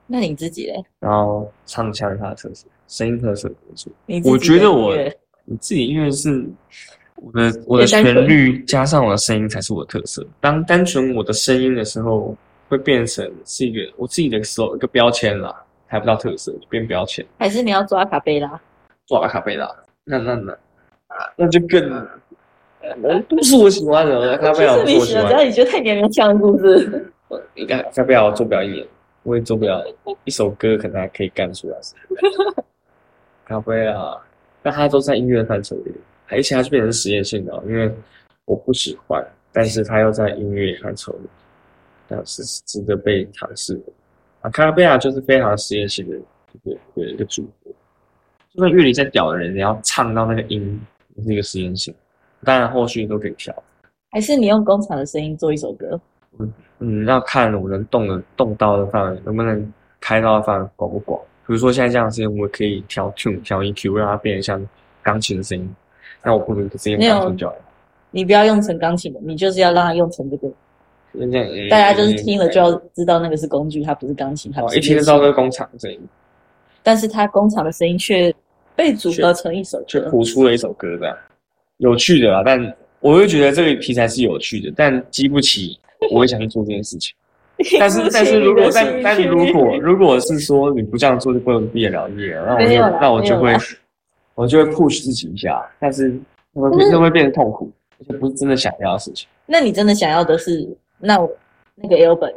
[0.06, 0.74] 那你自己嘞？
[1.00, 3.50] 然后唱腔是他的特色，声音特色
[4.06, 4.30] 没错。
[4.32, 4.94] 我觉得我
[5.44, 6.46] 你自己音乐是
[7.20, 10.26] 我的我的旋律加上我的声音才是我的特色。
[10.40, 12.36] 当单纯我的声音的时候，
[12.68, 15.54] 会变成是一个我自己的手一个标签啦，
[15.86, 17.24] 还不到特色，就变标签。
[17.38, 18.60] 还是你要抓卡贝拉？
[19.06, 19.68] 做阿卡贝拉，
[20.04, 20.56] 那那那
[21.36, 22.06] 那就更
[22.80, 27.40] 呃不是我喜欢的，阿卡贝拉不是我喜欢你喜欢，只要你觉得太娘娘腔的故事，我。
[27.54, 28.86] 应该阿卡贝拉我做不了一年，
[29.22, 29.84] 我也做不了
[30.24, 31.76] 一首歌，可能还可以干出来。
[33.46, 34.16] 卡贝拉，
[34.62, 35.92] 但它都在音乐范畴里，
[36.28, 37.92] 而且它是变成实验性的哦，因为
[38.44, 41.28] 我不喜欢，但是它又在音乐范畴里，
[42.08, 43.82] 那是值得被尝试的。
[44.40, 47.70] 啊，卡拉贝亚就是非常实验性的一个一个一个组合，
[48.52, 50.80] 就算乐理再屌的人，你要唱到那个音，
[51.16, 51.94] 也是一个实验性。
[52.44, 53.52] 当然后续都可以调，
[54.12, 56.00] 还是你用工厂的声音做一首歌？
[56.78, 61.20] 嗯，要看我能动的动到的范围能不能开到的范围广不广。
[61.44, 64.64] 比如说现在这样的声音，我可以调 tune 调 EQ，让它变得像
[65.02, 65.74] 钢琴的声音。
[66.22, 67.60] 那我不如直接用钢琴就好了。
[68.10, 70.50] 你不要用成钢琴的，你就是要让它用成这个。
[71.70, 76.00] 大家就是听了就要知道那个是工具，它不是钢琴，它不哦，是一听就乐器知道是工厂的声音，
[76.82, 78.32] 但是它工厂的声音却
[78.76, 80.10] 被组合成一首就歌。
[80.10, 81.16] 谱出了一首歌这样，
[81.78, 82.42] 有趣的啦。
[82.44, 85.78] 但我会觉得这个题材是有趣的，但激不起
[86.10, 87.14] 我会想去做这件事情。
[87.80, 93.56] 但是，但是如果但但如果如果是说你不这样做就不能毕业了业，那我就那我就会
[94.38, 96.16] 我就会 push 自己一下，但是
[96.52, 99.28] 那会变那会变得痛苦，而且不是真的想要的事情。
[99.46, 100.64] 那你真的想要的是
[101.00, 101.28] 那我
[101.74, 102.32] 那个 L 本？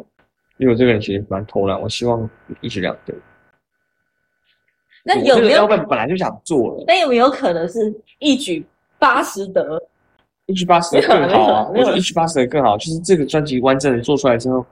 [0.58, 2.28] 因为我这个人其实蛮偷懒，我希望
[2.62, 3.14] 一举两得。
[5.04, 5.68] 那有没有？
[5.68, 8.66] 本本来就想做了，那有没有可能是一举
[8.98, 9.80] 八十得？
[10.48, 11.68] 一举八十得更好啊！
[11.68, 14.66] 我没有没有觉得一举八十得更好，就是这个专辑完整的做出来之后，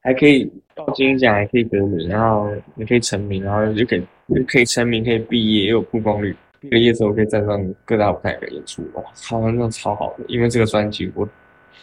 [0.00, 4.00] 还可以到金奖，还可以得名，然后也可以成名，然后就可以
[4.34, 6.34] 就可以成名，可以毕业，又有曝光率。
[6.70, 10.24] 毕了业之后可以站上各大舞台的演出，哇，超那种超好的！
[10.28, 11.28] 因为这个专辑，我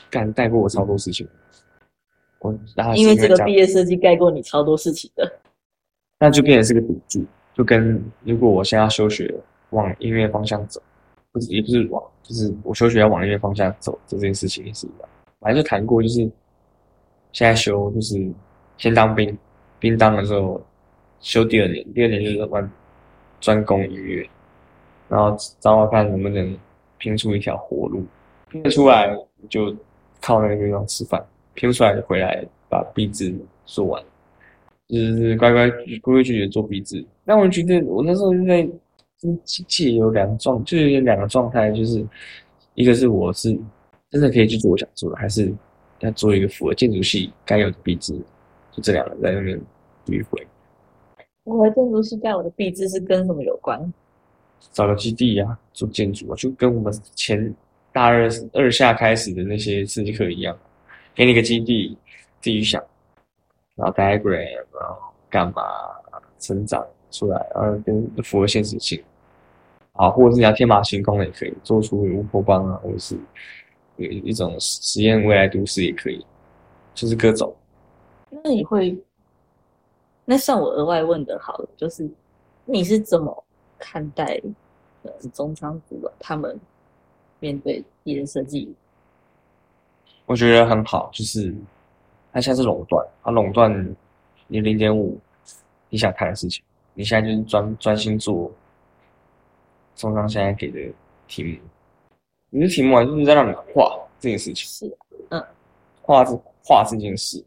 [0.09, 1.27] 干带过我超多事情。
[2.39, 2.51] 我
[2.95, 5.31] 因为这个毕业设计盖过你超多事情的。
[6.19, 9.33] 那就变成是个赌注，就跟如果我现在要休学，
[9.71, 10.81] 往音乐方向走，
[11.31, 15.09] 不是也不是往，就是我休学要往音乐方向走这件事情也是一样。
[15.39, 16.19] 反正就谈过，就是
[17.31, 18.31] 现在休就是
[18.77, 19.37] 先当兵，
[19.79, 20.61] 兵当了之后
[21.19, 22.71] 休第二年，第二年就是专
[23.39, 24.29] 专攻音乐，
[25.11, 26.57] 然后找找看能不能
[26.97, 28.01] 拼出一条活路，
[28.49, 29.13] 拼得出来
[29.49, 29.75] 就
[30.21, 31.21] 靠那个地方吃饭，
[31.53, 34.01] 拼不出来就回来把壁纸做完。
[34.87, 37.05] 就是乖乖规规矩矩做笔制。
[37.25, 38.63] 但我觉得我那时候就在
[39.17, 42.05] 就是借有两个状，就是有两个状态，就是
[42.73, 43.57] 一个是我是
[44.09, 45.53] 真的可以去做我想做的，还是
[45.99, 48.13] 要做一个符合建筑系该有的壁纸，
[48.71, 49.59] 就这两个在那边
[50.07, 50.47] 迂回。
[51.43, 53.93] 我和建筑系该有的壁纸是跟什么有关？
[54.71, 57.53] 找个基地啊，做建筑啊，就跟我们前
[57.91, 60.57] 大二二下开始的那些设计课一样，
[61.13, 61.97] 给你个基地，
[62.39, 62.81] 自己想，
[63.75, 64.97] 然后 diagram，然后
[65.29, 65.63] 干嘛
[66.39, 69.03] 成长出来，然后跟符合现实性，
[69.93, 73.17] 啊，或者是你要天马行空的也可以，做出乌托邦啊，或者是
[73.97, 76.25] 有一种实验未来都市也可以，
[76.93, 77.53] 就是各种。
[78.29, 78.97] 那你会，
[80.23, 82.09] 那算我额外问的好了，就是
[82.63, 83.43] 你是怎么
[83.81, 84.39] 看待
[85.01, 86.57] 呃中仓组的他们
[87.39, 88.73] 面对艺人设计？
[90.27, 91.53] 我觉得很好，就是
[92.31, 93.95] 他现在是垄断，他垄断
[94.47, 95.19] 你零点五
[95.89, 96.63] 你想看的事情，
[96.93, 98.49] 你现在就是专专心做
[99.95, 100.93] 中仓现在给的
[101.27, 101.59] 题目，
[102.49, 104.97] 你的题目啊就是在让你画这件事情，是，
[105.29, 105.43] 嗯，
[106.01, 107.43] 画这画这件事，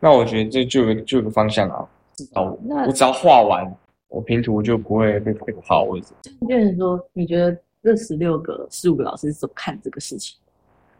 [0.00, 3.76] 那我觉得这就有个就有个方向啊，至少我那我只要画完，
[4.08, 6.06] 我拼图就不会被被跑或者
[6.48, 10.38] 就是说，你觉得这十六个、十五个老师是怎么看这个事情？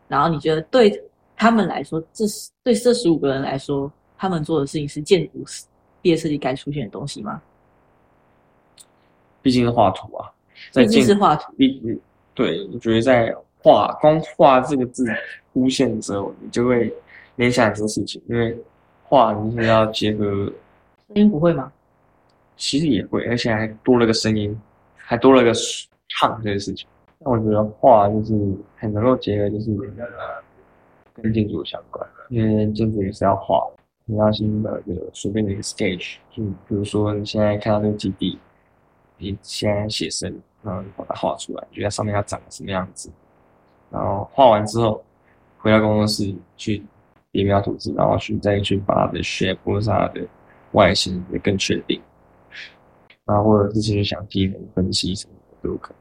[0.09, 1.03] 然后你觉得对
[1.37, 5.45] 他们来说，这是对这十五个人来说，他们做的事情是建筑
[6.03, 7.43] 毕业设计该出现的东西吗？
[9.43, 10.31] 毕竟是画图啊，
[10.71, 11.99] 在毕竟是画图，你你
[12.35, 15.07] 对，我觉得在画光画这个字
[15.53, 16.93] 出现之后，你就会
[17.37, 18.57] 联想很多事情，因为
[19.05, 20.25] 画你是要结合，
[21.09, 21.73] 声音不会吗？
[22.57, 24.59] 其实也会，而且还多了个声音，
[24.97, 25.53] 还多了个
[26.09, 26.87] 唱这个事情。
[27.19, 28.35] 那我觉得画就是
[28.77, 29.75] 很能够结合，就是
[31.15, 33.67] 跟建筑相关，因为建筑也是要画，
[34.05, 38.39] 你要先把这个随便的一个 sketch，就比如说你现在看到这个基地，
[39.17, 40.31] 你现在写生，
[40.63, 43.11] 然后把它画出来，你觉得上面要长什么样子，
[43.91, 45.03] 然后画完之后
[45.59, 46.83] 回到工作室去
[47.33, 50.21] 叠描图纸，然后去再去把它的 shape 或者它的
[50.73, 51.99] 外形也更确定，
[53.27, 55.97] 然后或者是去想机能分析什么都有可能。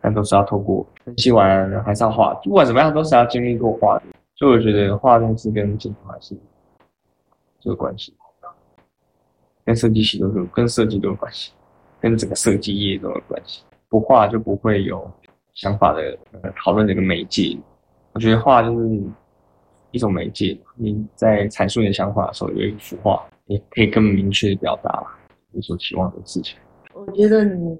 [0.00, 2.34] 但都是要透过分析完，还是要画。
[2.42, 4.04] 不管怎么样，都是要经历过画的。
[4.34, 6.36] 所以我觉得画东西跟建筑还是
[7.62, 8.12] 有关系，
[9.64, 11.52] 跟设计系都有，跟设计都有关系，
[12.00, 13.62] 跟整个设计业都有关系。
[13.88, 15.08] 不画就不会有
[15.54, 17.56] 想法的呃讨论的一个媒介。
[18.14, 19.00] 我觉得画就是
[19.92, 25.04] 一种媒介，你在阐述你的想法的时候，有一幅画，你可以更明确的表达
[25.52, 26.56] 你所期望的事情。
[26.94, 27.76] 我觉得你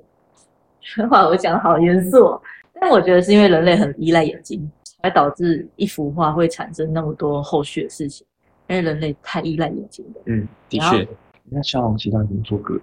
[0.81, 2.43] 这 话我讲的好严肃哦，
[2.81, 4.71] 但我觉得是因为人类很依赖眼睛，
[5.03, 8.27] 才导致一幅画会产生那么多后续的事情，
[8.69, 10.23] 因为人类太依赖眼睛了。
[10.27, 11.07] 嗯，的确，
[11.51, 12.79] 那萧煌奇他已经做歌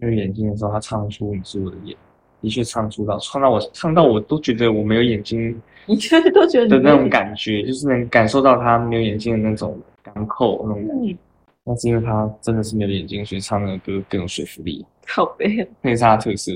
[0.00, 1.96] 没有眼睛的时候，他唱出你是我的眼，
[2.40, 11.12] 的确唱出到唱到我唱到我都觉得我没有眼睛你觉得都觉得的那种感觉，就是能感受到他没有眼睛的那种港口那种感觉。
[11.12, 11.18] 嗯
[11.64, 16.52] 那是因为他真的是没有眼睛，所以唱那个歌更有说服力，靠背，那也是他的特色。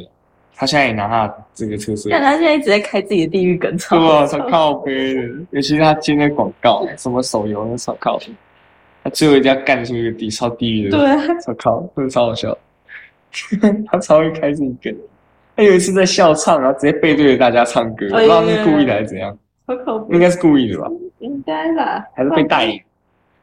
[0.55, 8.27] 他现在也拿他这个特色，但他现在一直在开自己的地狱梗，超对啊，超超靠背的，尤其是他接那广告，什么手游那超靠背，
[9.05, 12.59] 他最后一定要干出一个地超地狱的，对啊，超靠，真的超好笑。
[13.87, 14.95] 他超会开这个梗，
[15.55, 20.89] 他有一次在笑唱，然后直接背对着大家唱歌，不哎知道是故意的还是怎样，超靠背，应该是故意的吧？
[21.21, 22.05] 应该吧？
[22.15, 22.81] 还是被带引？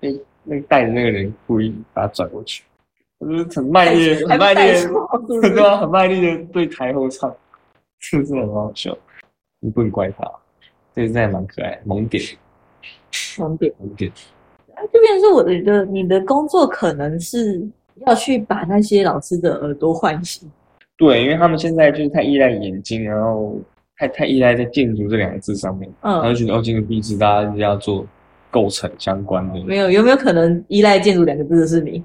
[0.01, 2.63] 被那个带着那个人故意把他转过去，
[3.19, 7.36] 就是很卖力、很卖力的，对啊，很卖力的对台后唱，
[7.99, 8.97] 是不是很好笑？
[9.60, 10.23] 你不能怪他，
[10.93, 12.23] 这个真的蛮可爱的，萌点，
[13.39, 13.73] 萌点。
[13.79, 14.12] 萌点。
[14.93, 17.65] 就变成说，我觉得你的工作可能是
[18.05, 20.51] 要去把那些老师的耳朵唤醒。
[20.97, 23.58] 对，因为他们现在就是太依赖眼睛，然后
[23.97, 28.05] 太太依赖在建筑这两个字上面，嗯然后觉得哦，建筑壁纸大家是要做
[28.56, 32.02] 构成相关的，没有，有没有可能依赖建筑两个字的是你？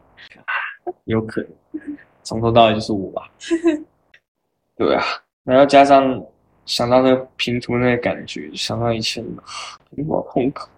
[1.05, 1.41] 有可
[1.73, 3.31] 能，从头到尾就是我吧。
[4.77, 5.05] 对啊，
[5.45, 6.21] 然后加上
[6.67, 9.25] 想到那个拼图那个感觉，想到以前
[9.95, 10.69] 拼图好痛苦。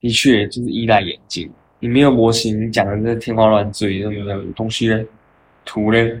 [0.00, 1.48] 的确，就是依赖眼睛。
[1.78, 5.06] 你没有模型，你讲的那天花乱坠，那么有东西嘞，
[5.64, 6.20] 图嘞，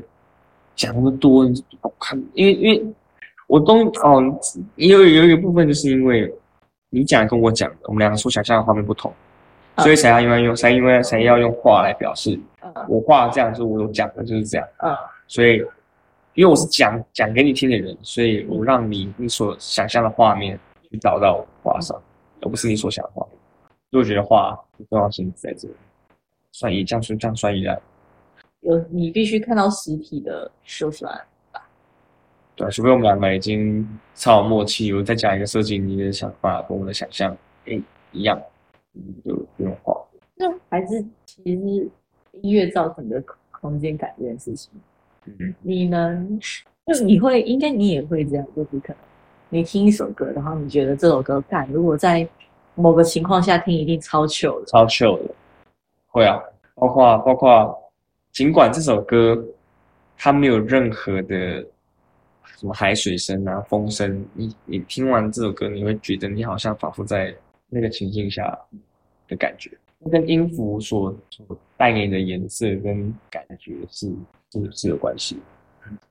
[0.76, 2.86] 讲那么多，你不看，因为因为
[3.48, 4.40] 我都哦，
[4.76, 6.32] 也有有一个部分，就是因为
[6.98, 9.12] 你讲跟我讲的，我们两个所想象的画面不同，
[9.80, 12.40] 所以才要因为用才因为才要用画来表示。
[12.62, 12.72] 嗯。
[12.88, 14.96] 我画这样，就是我讲的就是这样，嗯，
[15.28, 15.58] 所以
[16.32, 20.58] 因为我是讲讲给你听的人，所以我让你你所想象的画面
[20.90, 22.00] 去导到画上，
[22.40, 23.38] 而不是你所想的画面。
[23.90, 25.74] 所以我觉得画重要性在这里，
[26.52, 27.78] 算一这样算这样算依赖，
[28.60, 31.20] 有你必须看到实体的秀出来。
[32.56, 37.80] 对啊，除非我们两个已经超有默契，我再加一个设计你的想法跟我的想象，诶
[38.12, 38.40] 一样，
[38.94, 39.94] 嗯就不用画。
[40.36, 41.90] 那还是其实
[42.40, 44.72] 音乐造成的空间感这件事情，
[45.26, 46.40] 嗯，你能，
[46.86, 48.96] 就你会，应该你也会这样，就是可能
[49.50, 52.26] 你听一首歌，然后你觉得这首歌干，如果在
[52.74, 54.66] 某个情况下听，一定超糗的。
[54.66, 55.34] 超 chill 的，
[56.08, 56.40] 会啊，
[56.74, 57.78] 包括包括，
[58.32, 59.42] 尽管这首歌
[60.16, 61.66] 它没有任何的
[62.58, 67.34] 什么海水声啊、风声，你你听完这首歌，你会觉得你好像仿佛在
[67.68, 68.58] 那个情境下
[69.28, 69.70] 的感觉，
[70.10, 74.08] 跟音符所所带给你的颜色跟感觉是
[74.52, 75.36] 是是有关系。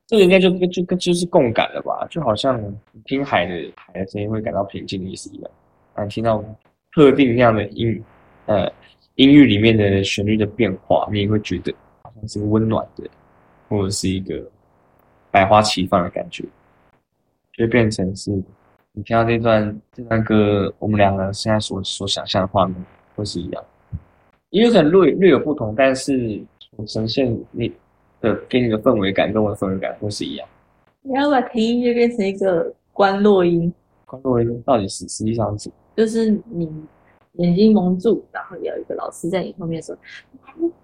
[0.07, 2.61] 这个应该就就就就是共感了吧，就好像
[3.05, 5.51] 听海的海的声音会感到平静的意思一样，
[5.95, 6.43] 啊，听到
[6.93, 8.01] 特定那样的音，
[8.45, 8.71] 呃，
[9.15, 13.09] 音域里面的旋律的变化，你会觉得好像是温暖的，
[13.67, 14.49] 或者是一个
[15.35, 16.45] 百花齐放的感觉，
[17.51, 18.31] 就变成是
[18.93, 22.73] 你听到这段这段歌，我们两个现在所所想象的画面
[23.17, 23.61] 会是一样，
[24.51, 26.41] 也有可能略略有不同，但是
[26.77, 27.69] 我呈现你
[28.21, 30.47] 的给你的氛围感跟我的氛围感会是一样。
[31.01, 33.73] 你要把听音乐变成一个关落音，
[34.05, 36.71] 关落音到底是实际上是就是你
[37.33, 39.93] 眼睛蒙住，然后有一个老师在你后面说：“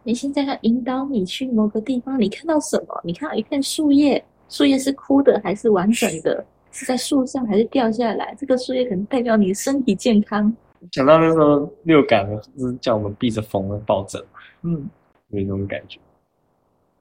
[0.04, 3.02] 你现在要引导你去某个地方，你看到什么？
[3.06, 6.46] 你看到一片树叶，树叶是枯的还是完整的？
[6.74, 8.36] 是在树上还是掉下来？
[8.38, 10.54] 这个树叶可能代表你身体健康。
[10.92, 14.22] 想到那时候六感就是叫我们闭着缝的抱枕，”
[14.64, 14.90] 嗯，
[15.30, 16.00] 有那种感觉。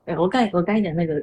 [0.04, 1.22] 对我刚我刚才讲那个，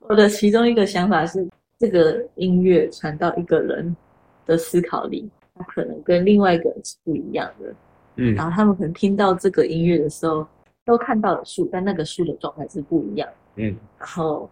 [0.00, 3.96] 我的其中一个想法是，这个音乐传到一个人
[4.44, 7.74] 的思考里，他可能跟另外一个人是不一样的。
[8.16, 10.46] 嗯然后他们可能听到这个音乐的时候，
[10.84, 13.28] 都看到了树，但那个树的状态是不一样。
[13.56, 14.48] 嗯然后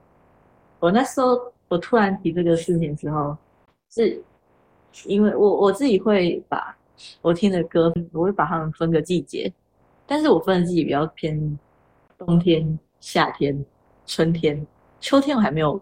[0.80, 3.36] 我那时候我突然提这个事情之后，
[3.90, 4.22] 是
[5.04, 6.76] 因为我我自己会把
[7.20, 9.52] 我听的歌，我会把它们分个季节，
[10.06, 11.58] 但是我分的季节比较偏
[12.16, 13.64] 冬天、夏天、
[14.06, 14.66] 春天、
[15.00, 15.80] 秋天，我还没有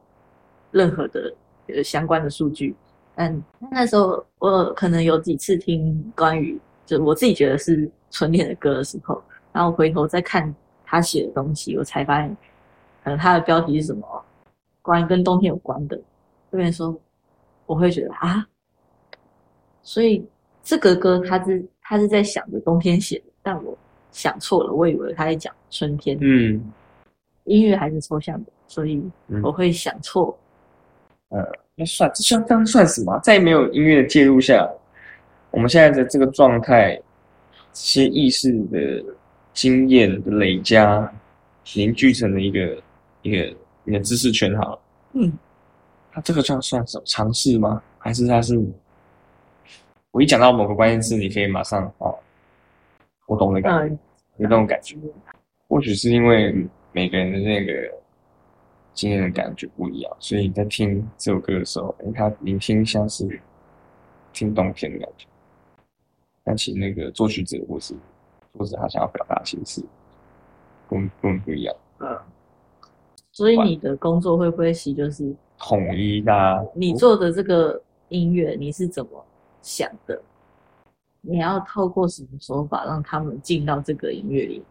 [0.70, 1.34] 任何的
[1.68, 2.74] 呃相关的数据。
[3.16, 10.54] 嗯，那时候我可能有几次听关于就我自己觉得是春天的歌的时候，然后回头再看
[10.84, 12.36] 他写的东西，我才发现，
[13.02, 14.24] 可能他的标题是什么，
[14.86, 16.00] 关于跟冬天有关的。
[16.50, 16.98] 这边说，
[17.66, 18.46] 我会觉得啊，
[19.82, 20.24] 所以
[20.62, 23.76] 这个歌他是他是在想着冬天写的，但我
[24.12, 26.16] 想错了，我以为他在讲春天。
[26.20, 26.72] 嗯
[27.44, 30.36] 音乐还是抽象的，所以嗯我会想错。
[31.28, 31.44] 呃
[31.74, 33.18] 那算这算算什么？
[33.22, 34.68] 在没有音乐的介入下，
[35.50, 36.96] 我们现在的这个状态，
[37.72, 39.04] 这些意识的
[39.52, 41.12] 经验的累加，
[41.74, 42.82] 凝聚成了一个
[43.22, 43.54] 一个
[43.86, 44.80] 你的知识圈好了。
[45.12, 45.32] 嗯，
[46.12, 47.82] 他这个算算什么尝试吗？
[47.98, 48.60] 还是它是
[50.10, 52.14] 我一讲到某个关键字，你可以马上哦，
[53.26, 53.98] 我懂的感觉，嗯，
[54.38, 54.96] 有那种感觉。
[55.68, 57.72] 或许是因为每个人的那个
[58.94, 63.40] 经验的感觉不一样，所以你在听这首歌的时候，诶，它聆听像是
[64.32, 65.26] 听冬天的感觉，
[66.44, 67.94] 但其实那个作曲者或是
[68.56, 69.86] 作者他想要表达，其实是
[70.88, 72.16] 跟跟我们不一样，嗯，
[73.36, 79.10] 所以你的工作会不会是就是统一大家你做的这个音乐你是怎么
[79.60, 80.18] 想的？
[81.20, 84.62] 你要透过什么手法让他们进到这个音乐里？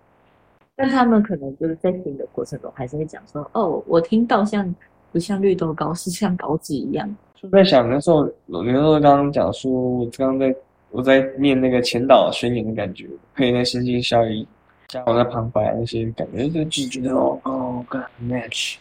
[0.75, 4.73] 但他们可能就是在听的过程中，还是会讲说：“哦，我听到像
[5.12, 7.15] 不像绿豆糕，是像稿纸一样。
[7.36, 10.56] 就在想那时候，我那时候刚刚讲说，我刚刚在
[10.89, 14.47] 我在念那个前导宣言的感觉，配那心经效应，
[14.88, 18.78] 加我在旁白那些感觉，就就觉得哦哦，God match。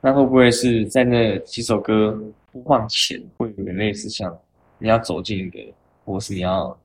[0.00, 2.18] 那会不会是在那几首歌
[2.52, 4.36] 播放前，会有点类似像
[4.78, 5.58] 你要走进一个，
[6.04, 6.76] 或是你要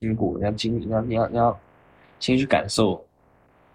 [0.00, 1.60] 听过，你要经历，你要你要你要
[2.18, 3.04] 先去感受，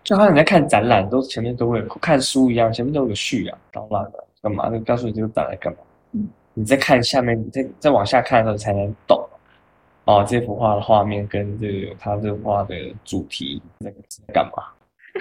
[0.03, 4.67] 就好像你在看展览，都前面都会有看书一样，前面都有序啊，导览啊，干嘛？
[4.69, 5.79] 那告诉你这个展览干嘛？
[6.13, 9.29] 嗯你在看下面，你再再往下看的时候，你才能懂
[10.05, 12.75] 哦，这幅画的画面跟这个他这幅画的
[13.05, 14.63] 主题在在干嘛？”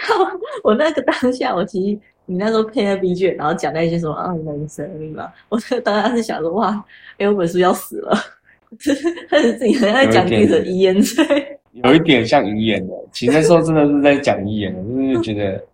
[0.64, 6.84] 我那个当下，我其实你那时候配那 B 卷，然后讲那些什么啊人生密码，我那个当下是想说：“哇，
[7.18, 8.16] 哎，我本书要死了。
[9.30, 11.59] ”他是自己很在讲自己的遗言对。
[11.72, 15.64] 有一点像遗言的，其实那时候真的是在讲遗言的，就是 觉得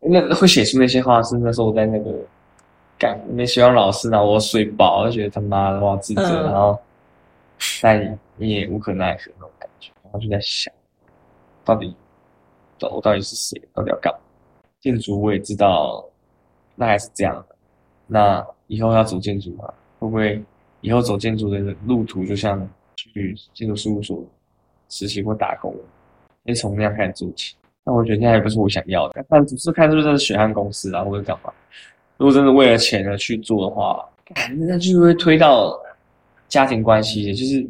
[0.00, 2.12] 那会写出那些话是那时候在那个
[2.98, 6.78] 干那希望老师然后我睡饱，就觉得他妈的哇自责，嗯然后
[7.80, 10.72] 但你也无可奈何那种感觉，然后就在想，
[11.64, 11.94] 到底
[12.90, 14.18] 我到底是谁，到底要干嘛？
[14.80, 16.04] 建筑我也知道，
[16.76, 17.56] 大概是这样的，
[18.06, 19.64] 那以后要走建筑吗？
[19.98, 20.42] 会不会
[20.80, 24.24] 以后走建筑的路途就像去建筑事务所
[24.88, 25.74] 实习或打工，
[26.44, 27.54] 先从那样开始做起？
[27.84, 29.24] 那我觉得那也不是我想要的。
[29.28, 31.52] 但只是看是不是血汗公司啊，或者干嘛？
[32.16, 34.04] 如果真的为了钱而去做的话，
[34.56, 35.78] 那就会推到
[36.48, 37.64] 家庭关系，就是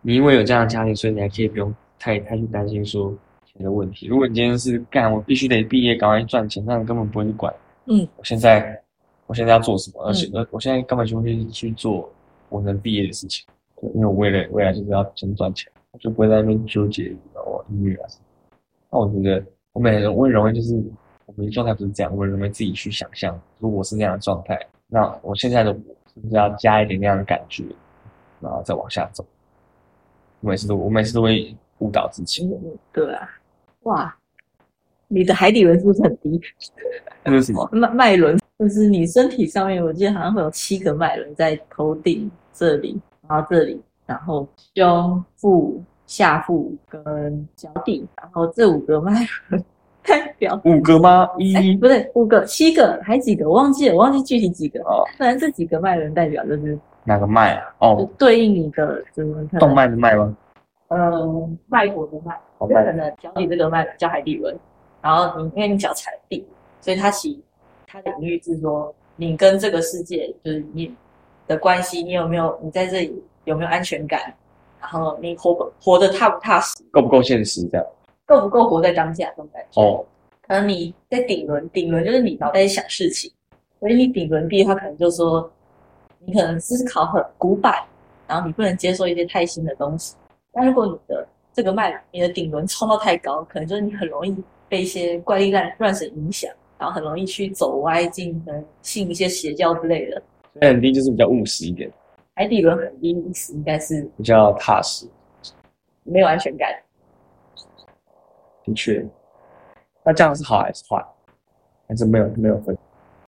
[0.00, 3.12] 你因为有这样的家庭，所以你还可以不用太太去担心说
[3.54, 4.06] 钱的问题。
[4.06, 7.52] 如果你今天是干，我必须得毕业赶快赚钱，那你根本不会去管。
[7.86, 8.82] 嗯，我现在
[9.26, 12.10] 我现在要做什么，而且我我现在根本就会去做
[12.48, 13.46] 我能毕业的事情，
[13.80, 18.24] 对，因为我为了未来就是要先赚钱，我就不会在那边纠结我音乐啊什么。
[18.90, 20.74] 那我觉得我每我很容易就是
[21.26, 25.76] 我们的状态不是这样，我很容易自己去想象，如果我是那样的状态，那我现在的我
[26.12, 27.64] 是不是要加一点那样的感觉，
[28.40, 29.24] 然后再往下走？
[30.40, 33.28] 我每次都我每次都会误导自己，嗯对啊，
[33.84, 34.14] 哇，
[35.08, 36.40] 你的海底轮是不是很低？
[37.24, 37.68] 那是什么？
[37.72, 49.64] 脉脉轮就是你身体上面，我记得好像会有七个脉轮在头顶这里，然后这里，然后胸、腹、下腹跟脚底，然后这五个脉轮
[50.02, 50.60] 代表。
[50.64, 51.28] 五个吗？
[51.38, 53.48] 一，一不对，五个、七个，还几个？
[53.48, 54.80] 我忘记了，我忘记具体几个。
[54.82, 57.64] 哦，反正这几个脉轮代表就是哪个脉啊？
[57.80, 60.36] 就哦，对应你的就是可能动脉的脉吗？
[60.88, 64.56] 呃脉搏的脉，好就可能脚底这个脉轮叫海底轮，
[65.00, 66.46] 然后你因为你脚踩地，
[66.80, 67.42] 所以它其
[67.86, 70.94] 它的隐喻是说你跟这个世界就是你
[71.46, 74.34] 的关系，你有没有你在这里有没有安全感，
[74.80, 77.66] 然后你活不活得踏不踏实，够不够现实？
[77.68, 77.86] 这样
[78.26, 79.80] 够不够活在当下这种感觉。
[79.80, 80.04] 哦，
[80.46, 83.30] 可能你在顶轮，顶轮就是你脑袋在想事情，
[83.80, 85.50] 所以你顶轮低的话，可能就是说
[86.18, 87.74] 你可能思考很古板，
[88.26, 90.14] 然后你不能接受一些太新的东西。
[90.54, 94.34] 但如果你的这个脉，你的顶轮冲到太高，可能就是你很容易
[94.68, 100.22] 被一些怪力乱乱神影响，然后很容易去走歪进，可能信一些邪教之类的。
[100.52, 101.90] 所以很低就是比较务实一点，
[102.34, 105.06] 海底轮很低，意思应该是比较踏实。
[106.04, 106.70] 没有安全感。
[108.64, 109.04] 的确，
[110.04, 111.04] 那这样是好还是坏？
[111.88, 112.76] 还是没有没有分？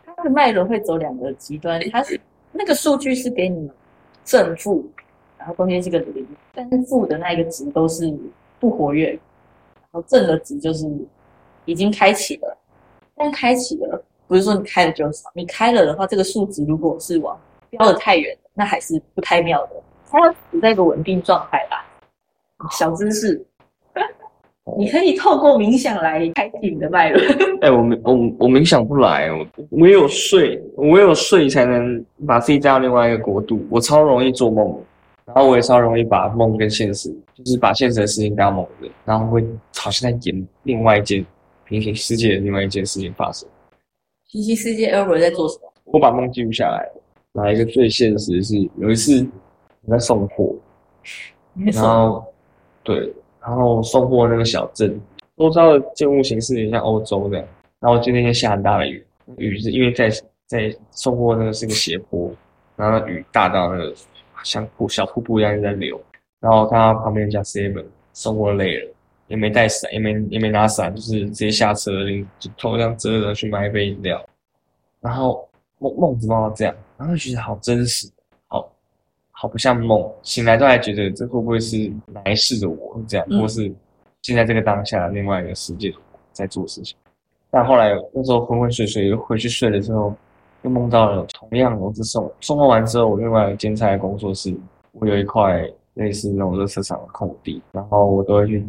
[0.04, 2.18] 它的脉轮会走两个极端，它是
[2.52, 3.70] 那个数据是给你
[4.24, 4.82] 正负，
[5.46, 8.12] 然后中间是个零，但是负的那一个值都是
[8.58, 10.84] 不活跃，然后正的值就是
[11.66, 12.58] 已经开启了，
[13.14, 17.38] 但开启了不是说你开了就少，你开了的话，这个数值如果是往
[17.70, 19.76] 标的太远，那还是不太妙的，
[20.10, 21.86] 它要处在一个稳定状态吧。
[22.72, 23.46] 小知识，
[24.76, 27.24] 你可以透过冥想来开启你的脉轮。
[27.62, 28.12] 哎、我冥我
[28.46, 33.64] 我冥想不来，我我有睡，我有睡才能把自己带到另外一个国度。
[33.70, 34.76] 我超容易做梦，
[35.26, 39.44] 然后我也超容易把梦跟现实，就是把现实的事情当梦的，然后会
[39.76, 41.24] 好像在演另外一件
[41.64, 43.48] 平行世界的另外一件事情发生。
[44.30, 45.72] 平行世界 Elroy 在做什么？
[45.86, 46.88] 我把梦记录下来，
[47.32, 49.26] 哪一个最现实的是有一次
[49.82, 50.54] 我在送货，
[51.54, 52.24] 然后
[52.84, 55.00] 对，然后送货那个小镇，
[55.36, 57.38] 周遭的建物形式有点像欧洲的。
[57.80, 59.04] 然后今天天下很大的雨，
[59.36, 60.08] 雨是因为在
[60.46, 62.32] 在送货那个是个斜坡，
[62.74, 63.94] 然后雨大到那个
[64.42, 66.00] 像瀑小瀑布一样在流。
[66.40, 68.92] 然后看到旁边一家 seven 生活累了，
[69.26, 74.24] 也没带伞，也没也没拿伞，就是直接下车拎就头这样遮着去买一杯饮料。
[75.00, 76.74] 然后梦梦怎么到这样？
[76.98, 78.08] 然后就觉得好真实，
[78.48, 78.70] 好
[79.30, 80.08] 好不像梦。
[80.22, 83.72] 醒来都还觉得这会不会是来世的我这样，嗯或是
[84.22, 85.92] 现在这个当下另外一个世界
[86.32, 86.96] 在做事情。
[87.50, 90.14] 但后来那时候昏昏睡睡，又回去睡了之后，
[90.62, 94.56] 又梦到了同样我是送送货完之后，我另外兼差的工作室，
[94.92, 95.62] 我有一块
[95.94, 98.66] 类似那种热车场的空地，然后我都会去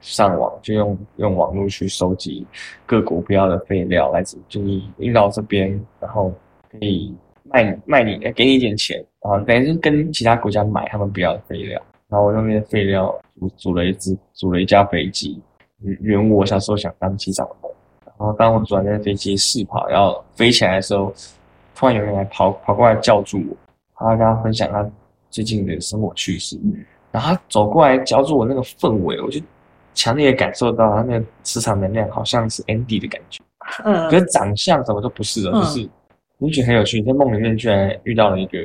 [0.00, 2.46] 上网，就用用网络去收集
[2.86, 5.68] 各国不要的废料，来自就是运到这边，
[6.00, 6.32] 然后
[6.70, 7.14] 可以
[7.44, 15.40] 卖卖你，给你一点钱，然后等于是跟其他国家买他们不要的废料，然后我用那些废料组组了一只组了一架飞机，
[15.80, 17.54] 圆我小时候想当机长的。
[18.18, 21.12] 然后当我转在飞机试跑要飞起来的时候，
[21.74, 23.56] 突然有人来跑跑过来叫住我，
[23.94, 24.84] 他跟他分享他
[25.30, 26.58] 最近的生活趣事。
[27.12, 29.40] 然后他走过来叫住我那个氛围，我就
[29.94, 33.42] 强烈的感受到他那个磁场能量好像是 Andy 的感觉，
[33.84, 35.88] 嗯可是长相什么都不是的，嗯就是
[36.38, 38.58] 你觉得很有趣，你在梦里面居然遇到了一个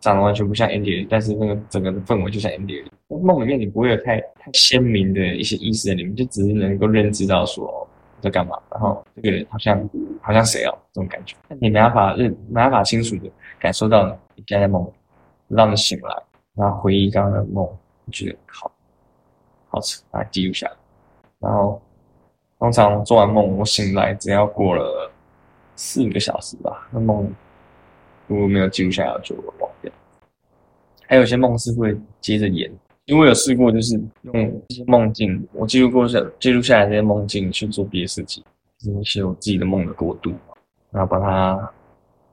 [0.00, 2.86] 长得完全不像 Andy 但是那个整个的氛围就像 Andy 的人。
[3.22, 7.86] 梦里面你不会有太太鲜明的一些意识在里面，就只是能够认知到说
[8.24, 9.88] 在干嘛，然后这个人好像
[10.20, 14.90] 好像谁哦这种感觉，但你没办法认没办法清楚的感受到你现在在梦，
[15.48, 16.22] 让你醒来，
[16.54, 17.68] 然后回忆刚刚的梦，
[18.04, 18.72] 你觉得好
[19.68, 20.72] 好吃，把它记录下来，
[21.40, 21.80] 然后
[22.58, 25.10] 通常做完梦，我醒来只要过了
[25.76, 27.30] 四个小时吧，那梦
[28.26, 29.92] 如果没有记录下来，就忘掉。
[31.06, 32.72] 还有些梦是会接着演，
[33.06, 38.42] 因为我有试过，就是用这些梦境，我记录过下记录下来这些梦境去做别的事情，
[38.78, 40.32] 就是一些我自己的梦的国度，
[40.90, 41.72] 然后把它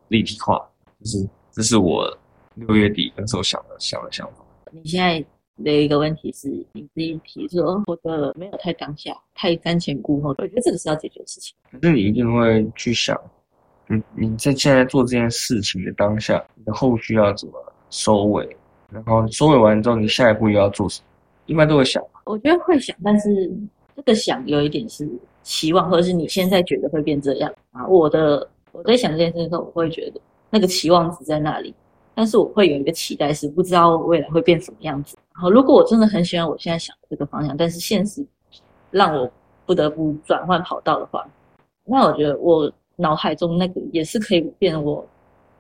[0.07, 0.57] 立体化。
[0.99, 2.17] 就是这是我
[2.55, 4.45] 六月底那时候想的想的想法。
[4.72, 5.22] 你现在
[5.63, 11.55] 的一个问题是，你自己提说我的没有太当下，太瞻前顾后，我觉得这个是要解决的事情。
[11.72, 13.19] 可是你一定会去想，
[13.88, 17.53] 你你在现在做这件事情的当下，你的后续要怎么
[17.89, 18.47] 收尾，
[18.91, 21.05] 然后收尾完之后，你下一步又要做什么？
[21.45, 22.03] 一般都会想。
[22.25, 23.51] 我觉得会想，但是
[23.95, 25.09] 这个想有一点是
[25.43, 27.87] 期望，或者是你现在觉得会变这样啊。
[27.87, 31.73] 我的我在想这件事的时候，我会觉得那个期望值在那里，
[32.13, 35.17] 但是我会有一个期待，是不知道未来会变什么样子。
[35.33, 38.25] 然后如果我真的很喜欢我现在想的这个方向，但是现实
[38.91, 39.29] 让我
[39.65, 41.25] 不得不转换跑道的话，
[41.85, 45.05] 那我觉得我脑海中那个也是可以变我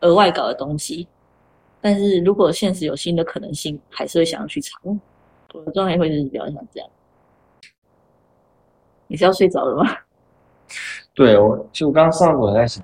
[0.01, 1.07] 额外搞的东西。
[1.81, 4.79] 但是如果现实有新的可能性，还是会想要去尝。
[5.53, 6.89] 我的状态会是比较像这样。
[9.07, 9.89] 你是要睡着了吗？
[11.13, 12.81] 对我，其实我刚刚上午在想，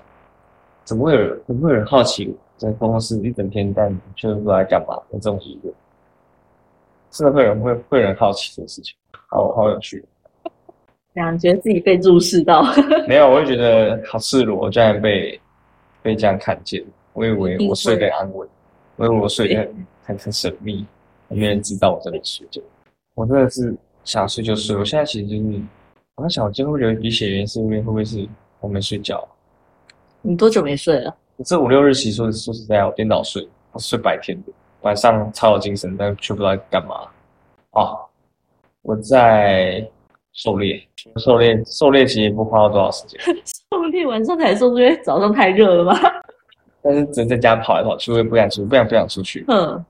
[0.84, 4.94] 怎么会有人怎么会有人好奇我在公司一整天，但却不知道在干嘛？
[5.12, 5.72] 有这种疑问，
[7.10, 8.94] 真的会有人会会有人好奇这个事情，
[9.28, 10.04] 好好有趣。
[11.14, 12.62] 这样觉得自己被注视到，
[13.08, 15.40] 没有，我会觉得好赤裸，我居然被
[16.02, 16.84] 被这样看见。
[17.14, 18.46] 我以为我睡得安稳，
[18.98, 20.84] 我以为我睡得很很很神秘，
[21.28, 22.60] 没人知道我在那里睡觉。
[23.14, 23.72] 我真的是
[24.02, 24.76] 想睡就睡。
[24.76, 25.62] 我现在其实就是，
[26.16, 28.28] 我在想，我今天会流鼻血，原因是因为会不会是
[28.58, 29.26] 我没睡觉？
[30.20, 31.16] 你多久没睡了？
[31.44, 37.08] 这五六日其实说说实在，我颠倒睡，我睡白天的，晚上超有精神，但却不知道干嘛。
[37.70, 37.94] 啊，
[38.82, 39.88] 我在
[40.32, 40.82] 狩猎，
[41.16, 43.20] 狩猎，狩猎其实也不花多少时间，
[43.70, 45.96] 狩猎晚上才说，因为早上太热了吗？
[46.82, 49.44] 但是只能在家跑来跑去，我也不敢出，不想不想出去。
[49.48, 49.84] 嗯，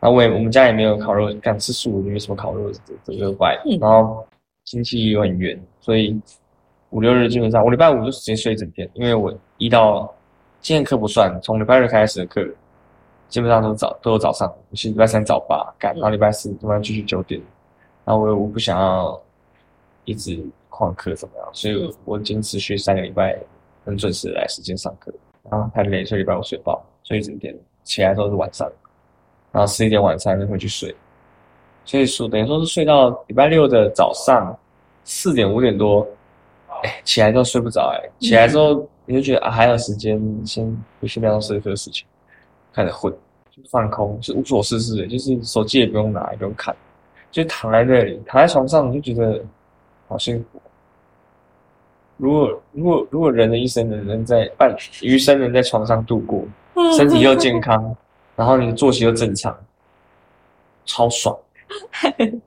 [0.00, 3.60] 然后我也我们家也没有烤肉，敢吃素，也没什么烤肉这这个怪。
[3.64, 3.78] 嗯。
[3.80, 4.26] 然后
[4.64, 6.20] 亲戚又很远，所以
[6.90, 10.14] 五六日基本上我礼拜五就直接睡一整天，因为我一到
[10.60, 12.46] 今天课不算，从礼拜日开始的课
[13.28, 17.40] 基本上都早都有早上，我是礼拜三早八赶，然后礼拜四他妈继续九点，
[18.04, 19.20] 然后我我不想要
[20.04, 20.38] 一直
[20.70, 23.36] 旷课怎么样，所以我已经持续三个礼拜
[23.84, 25.12] 很准时来时间上课，
[25.50, 28.70] 然后太累，所以礼拜五睡饱，睡一整天，起来都是晚上。
[29.52, 30.92] 然后十一点晚上就回去睡，
[31.84, 34.52] 所以说等于说是睡到礼拜六的早上
[35.04, 36.04] 四点五点多，
[36.82, 40.66] 哎，起来都睡不着，哎，起来之后你就觉得啊还有时间，先
[41.00, 42.04] 回去晾睡个事情，
[42.72, 43.12] 开始混，
[43.48, 46.74] 就放空，就无所事事，就是手机也不用拿，也不用看，
[47.30, 49.40] 就躺在那里，躺在床上你就觉得
[50.08, 50.60] 好幸福。
[52.16, 56.44] 如果如果如果人的一生能能在半余生能在床上度过，
[56.96, 57.96] 身体又健康，
[58.36, 59.56] 然后你的作息又正常，
[60.84, 61.36] 超爽。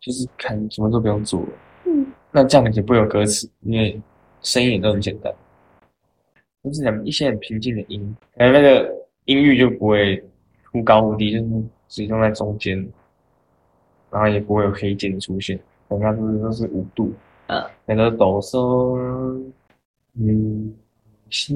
[0.00, 1.44] 就是看什么都不用做，
[1.84, 4.00] 嗯，那这样也不会有歌词，因为
[4.40, 5.34] 声音也都很简单，
[6.62, 8.90] 就是讲一些很平静的音，然后那个
[9.24, 10.24] 音域就不会
[10.70, 11.44] 忽高忽低，就是
[11.88, 12.78] 集中在中间，
[14.08, 15.58] 然后也不会有黑键出现，
[15.88, 17.12] 人家都是都是五度，
[17.86, 18.98] 那个哆嗦
[20.14, 20.74] 嗯
[21.30, 21.54] 西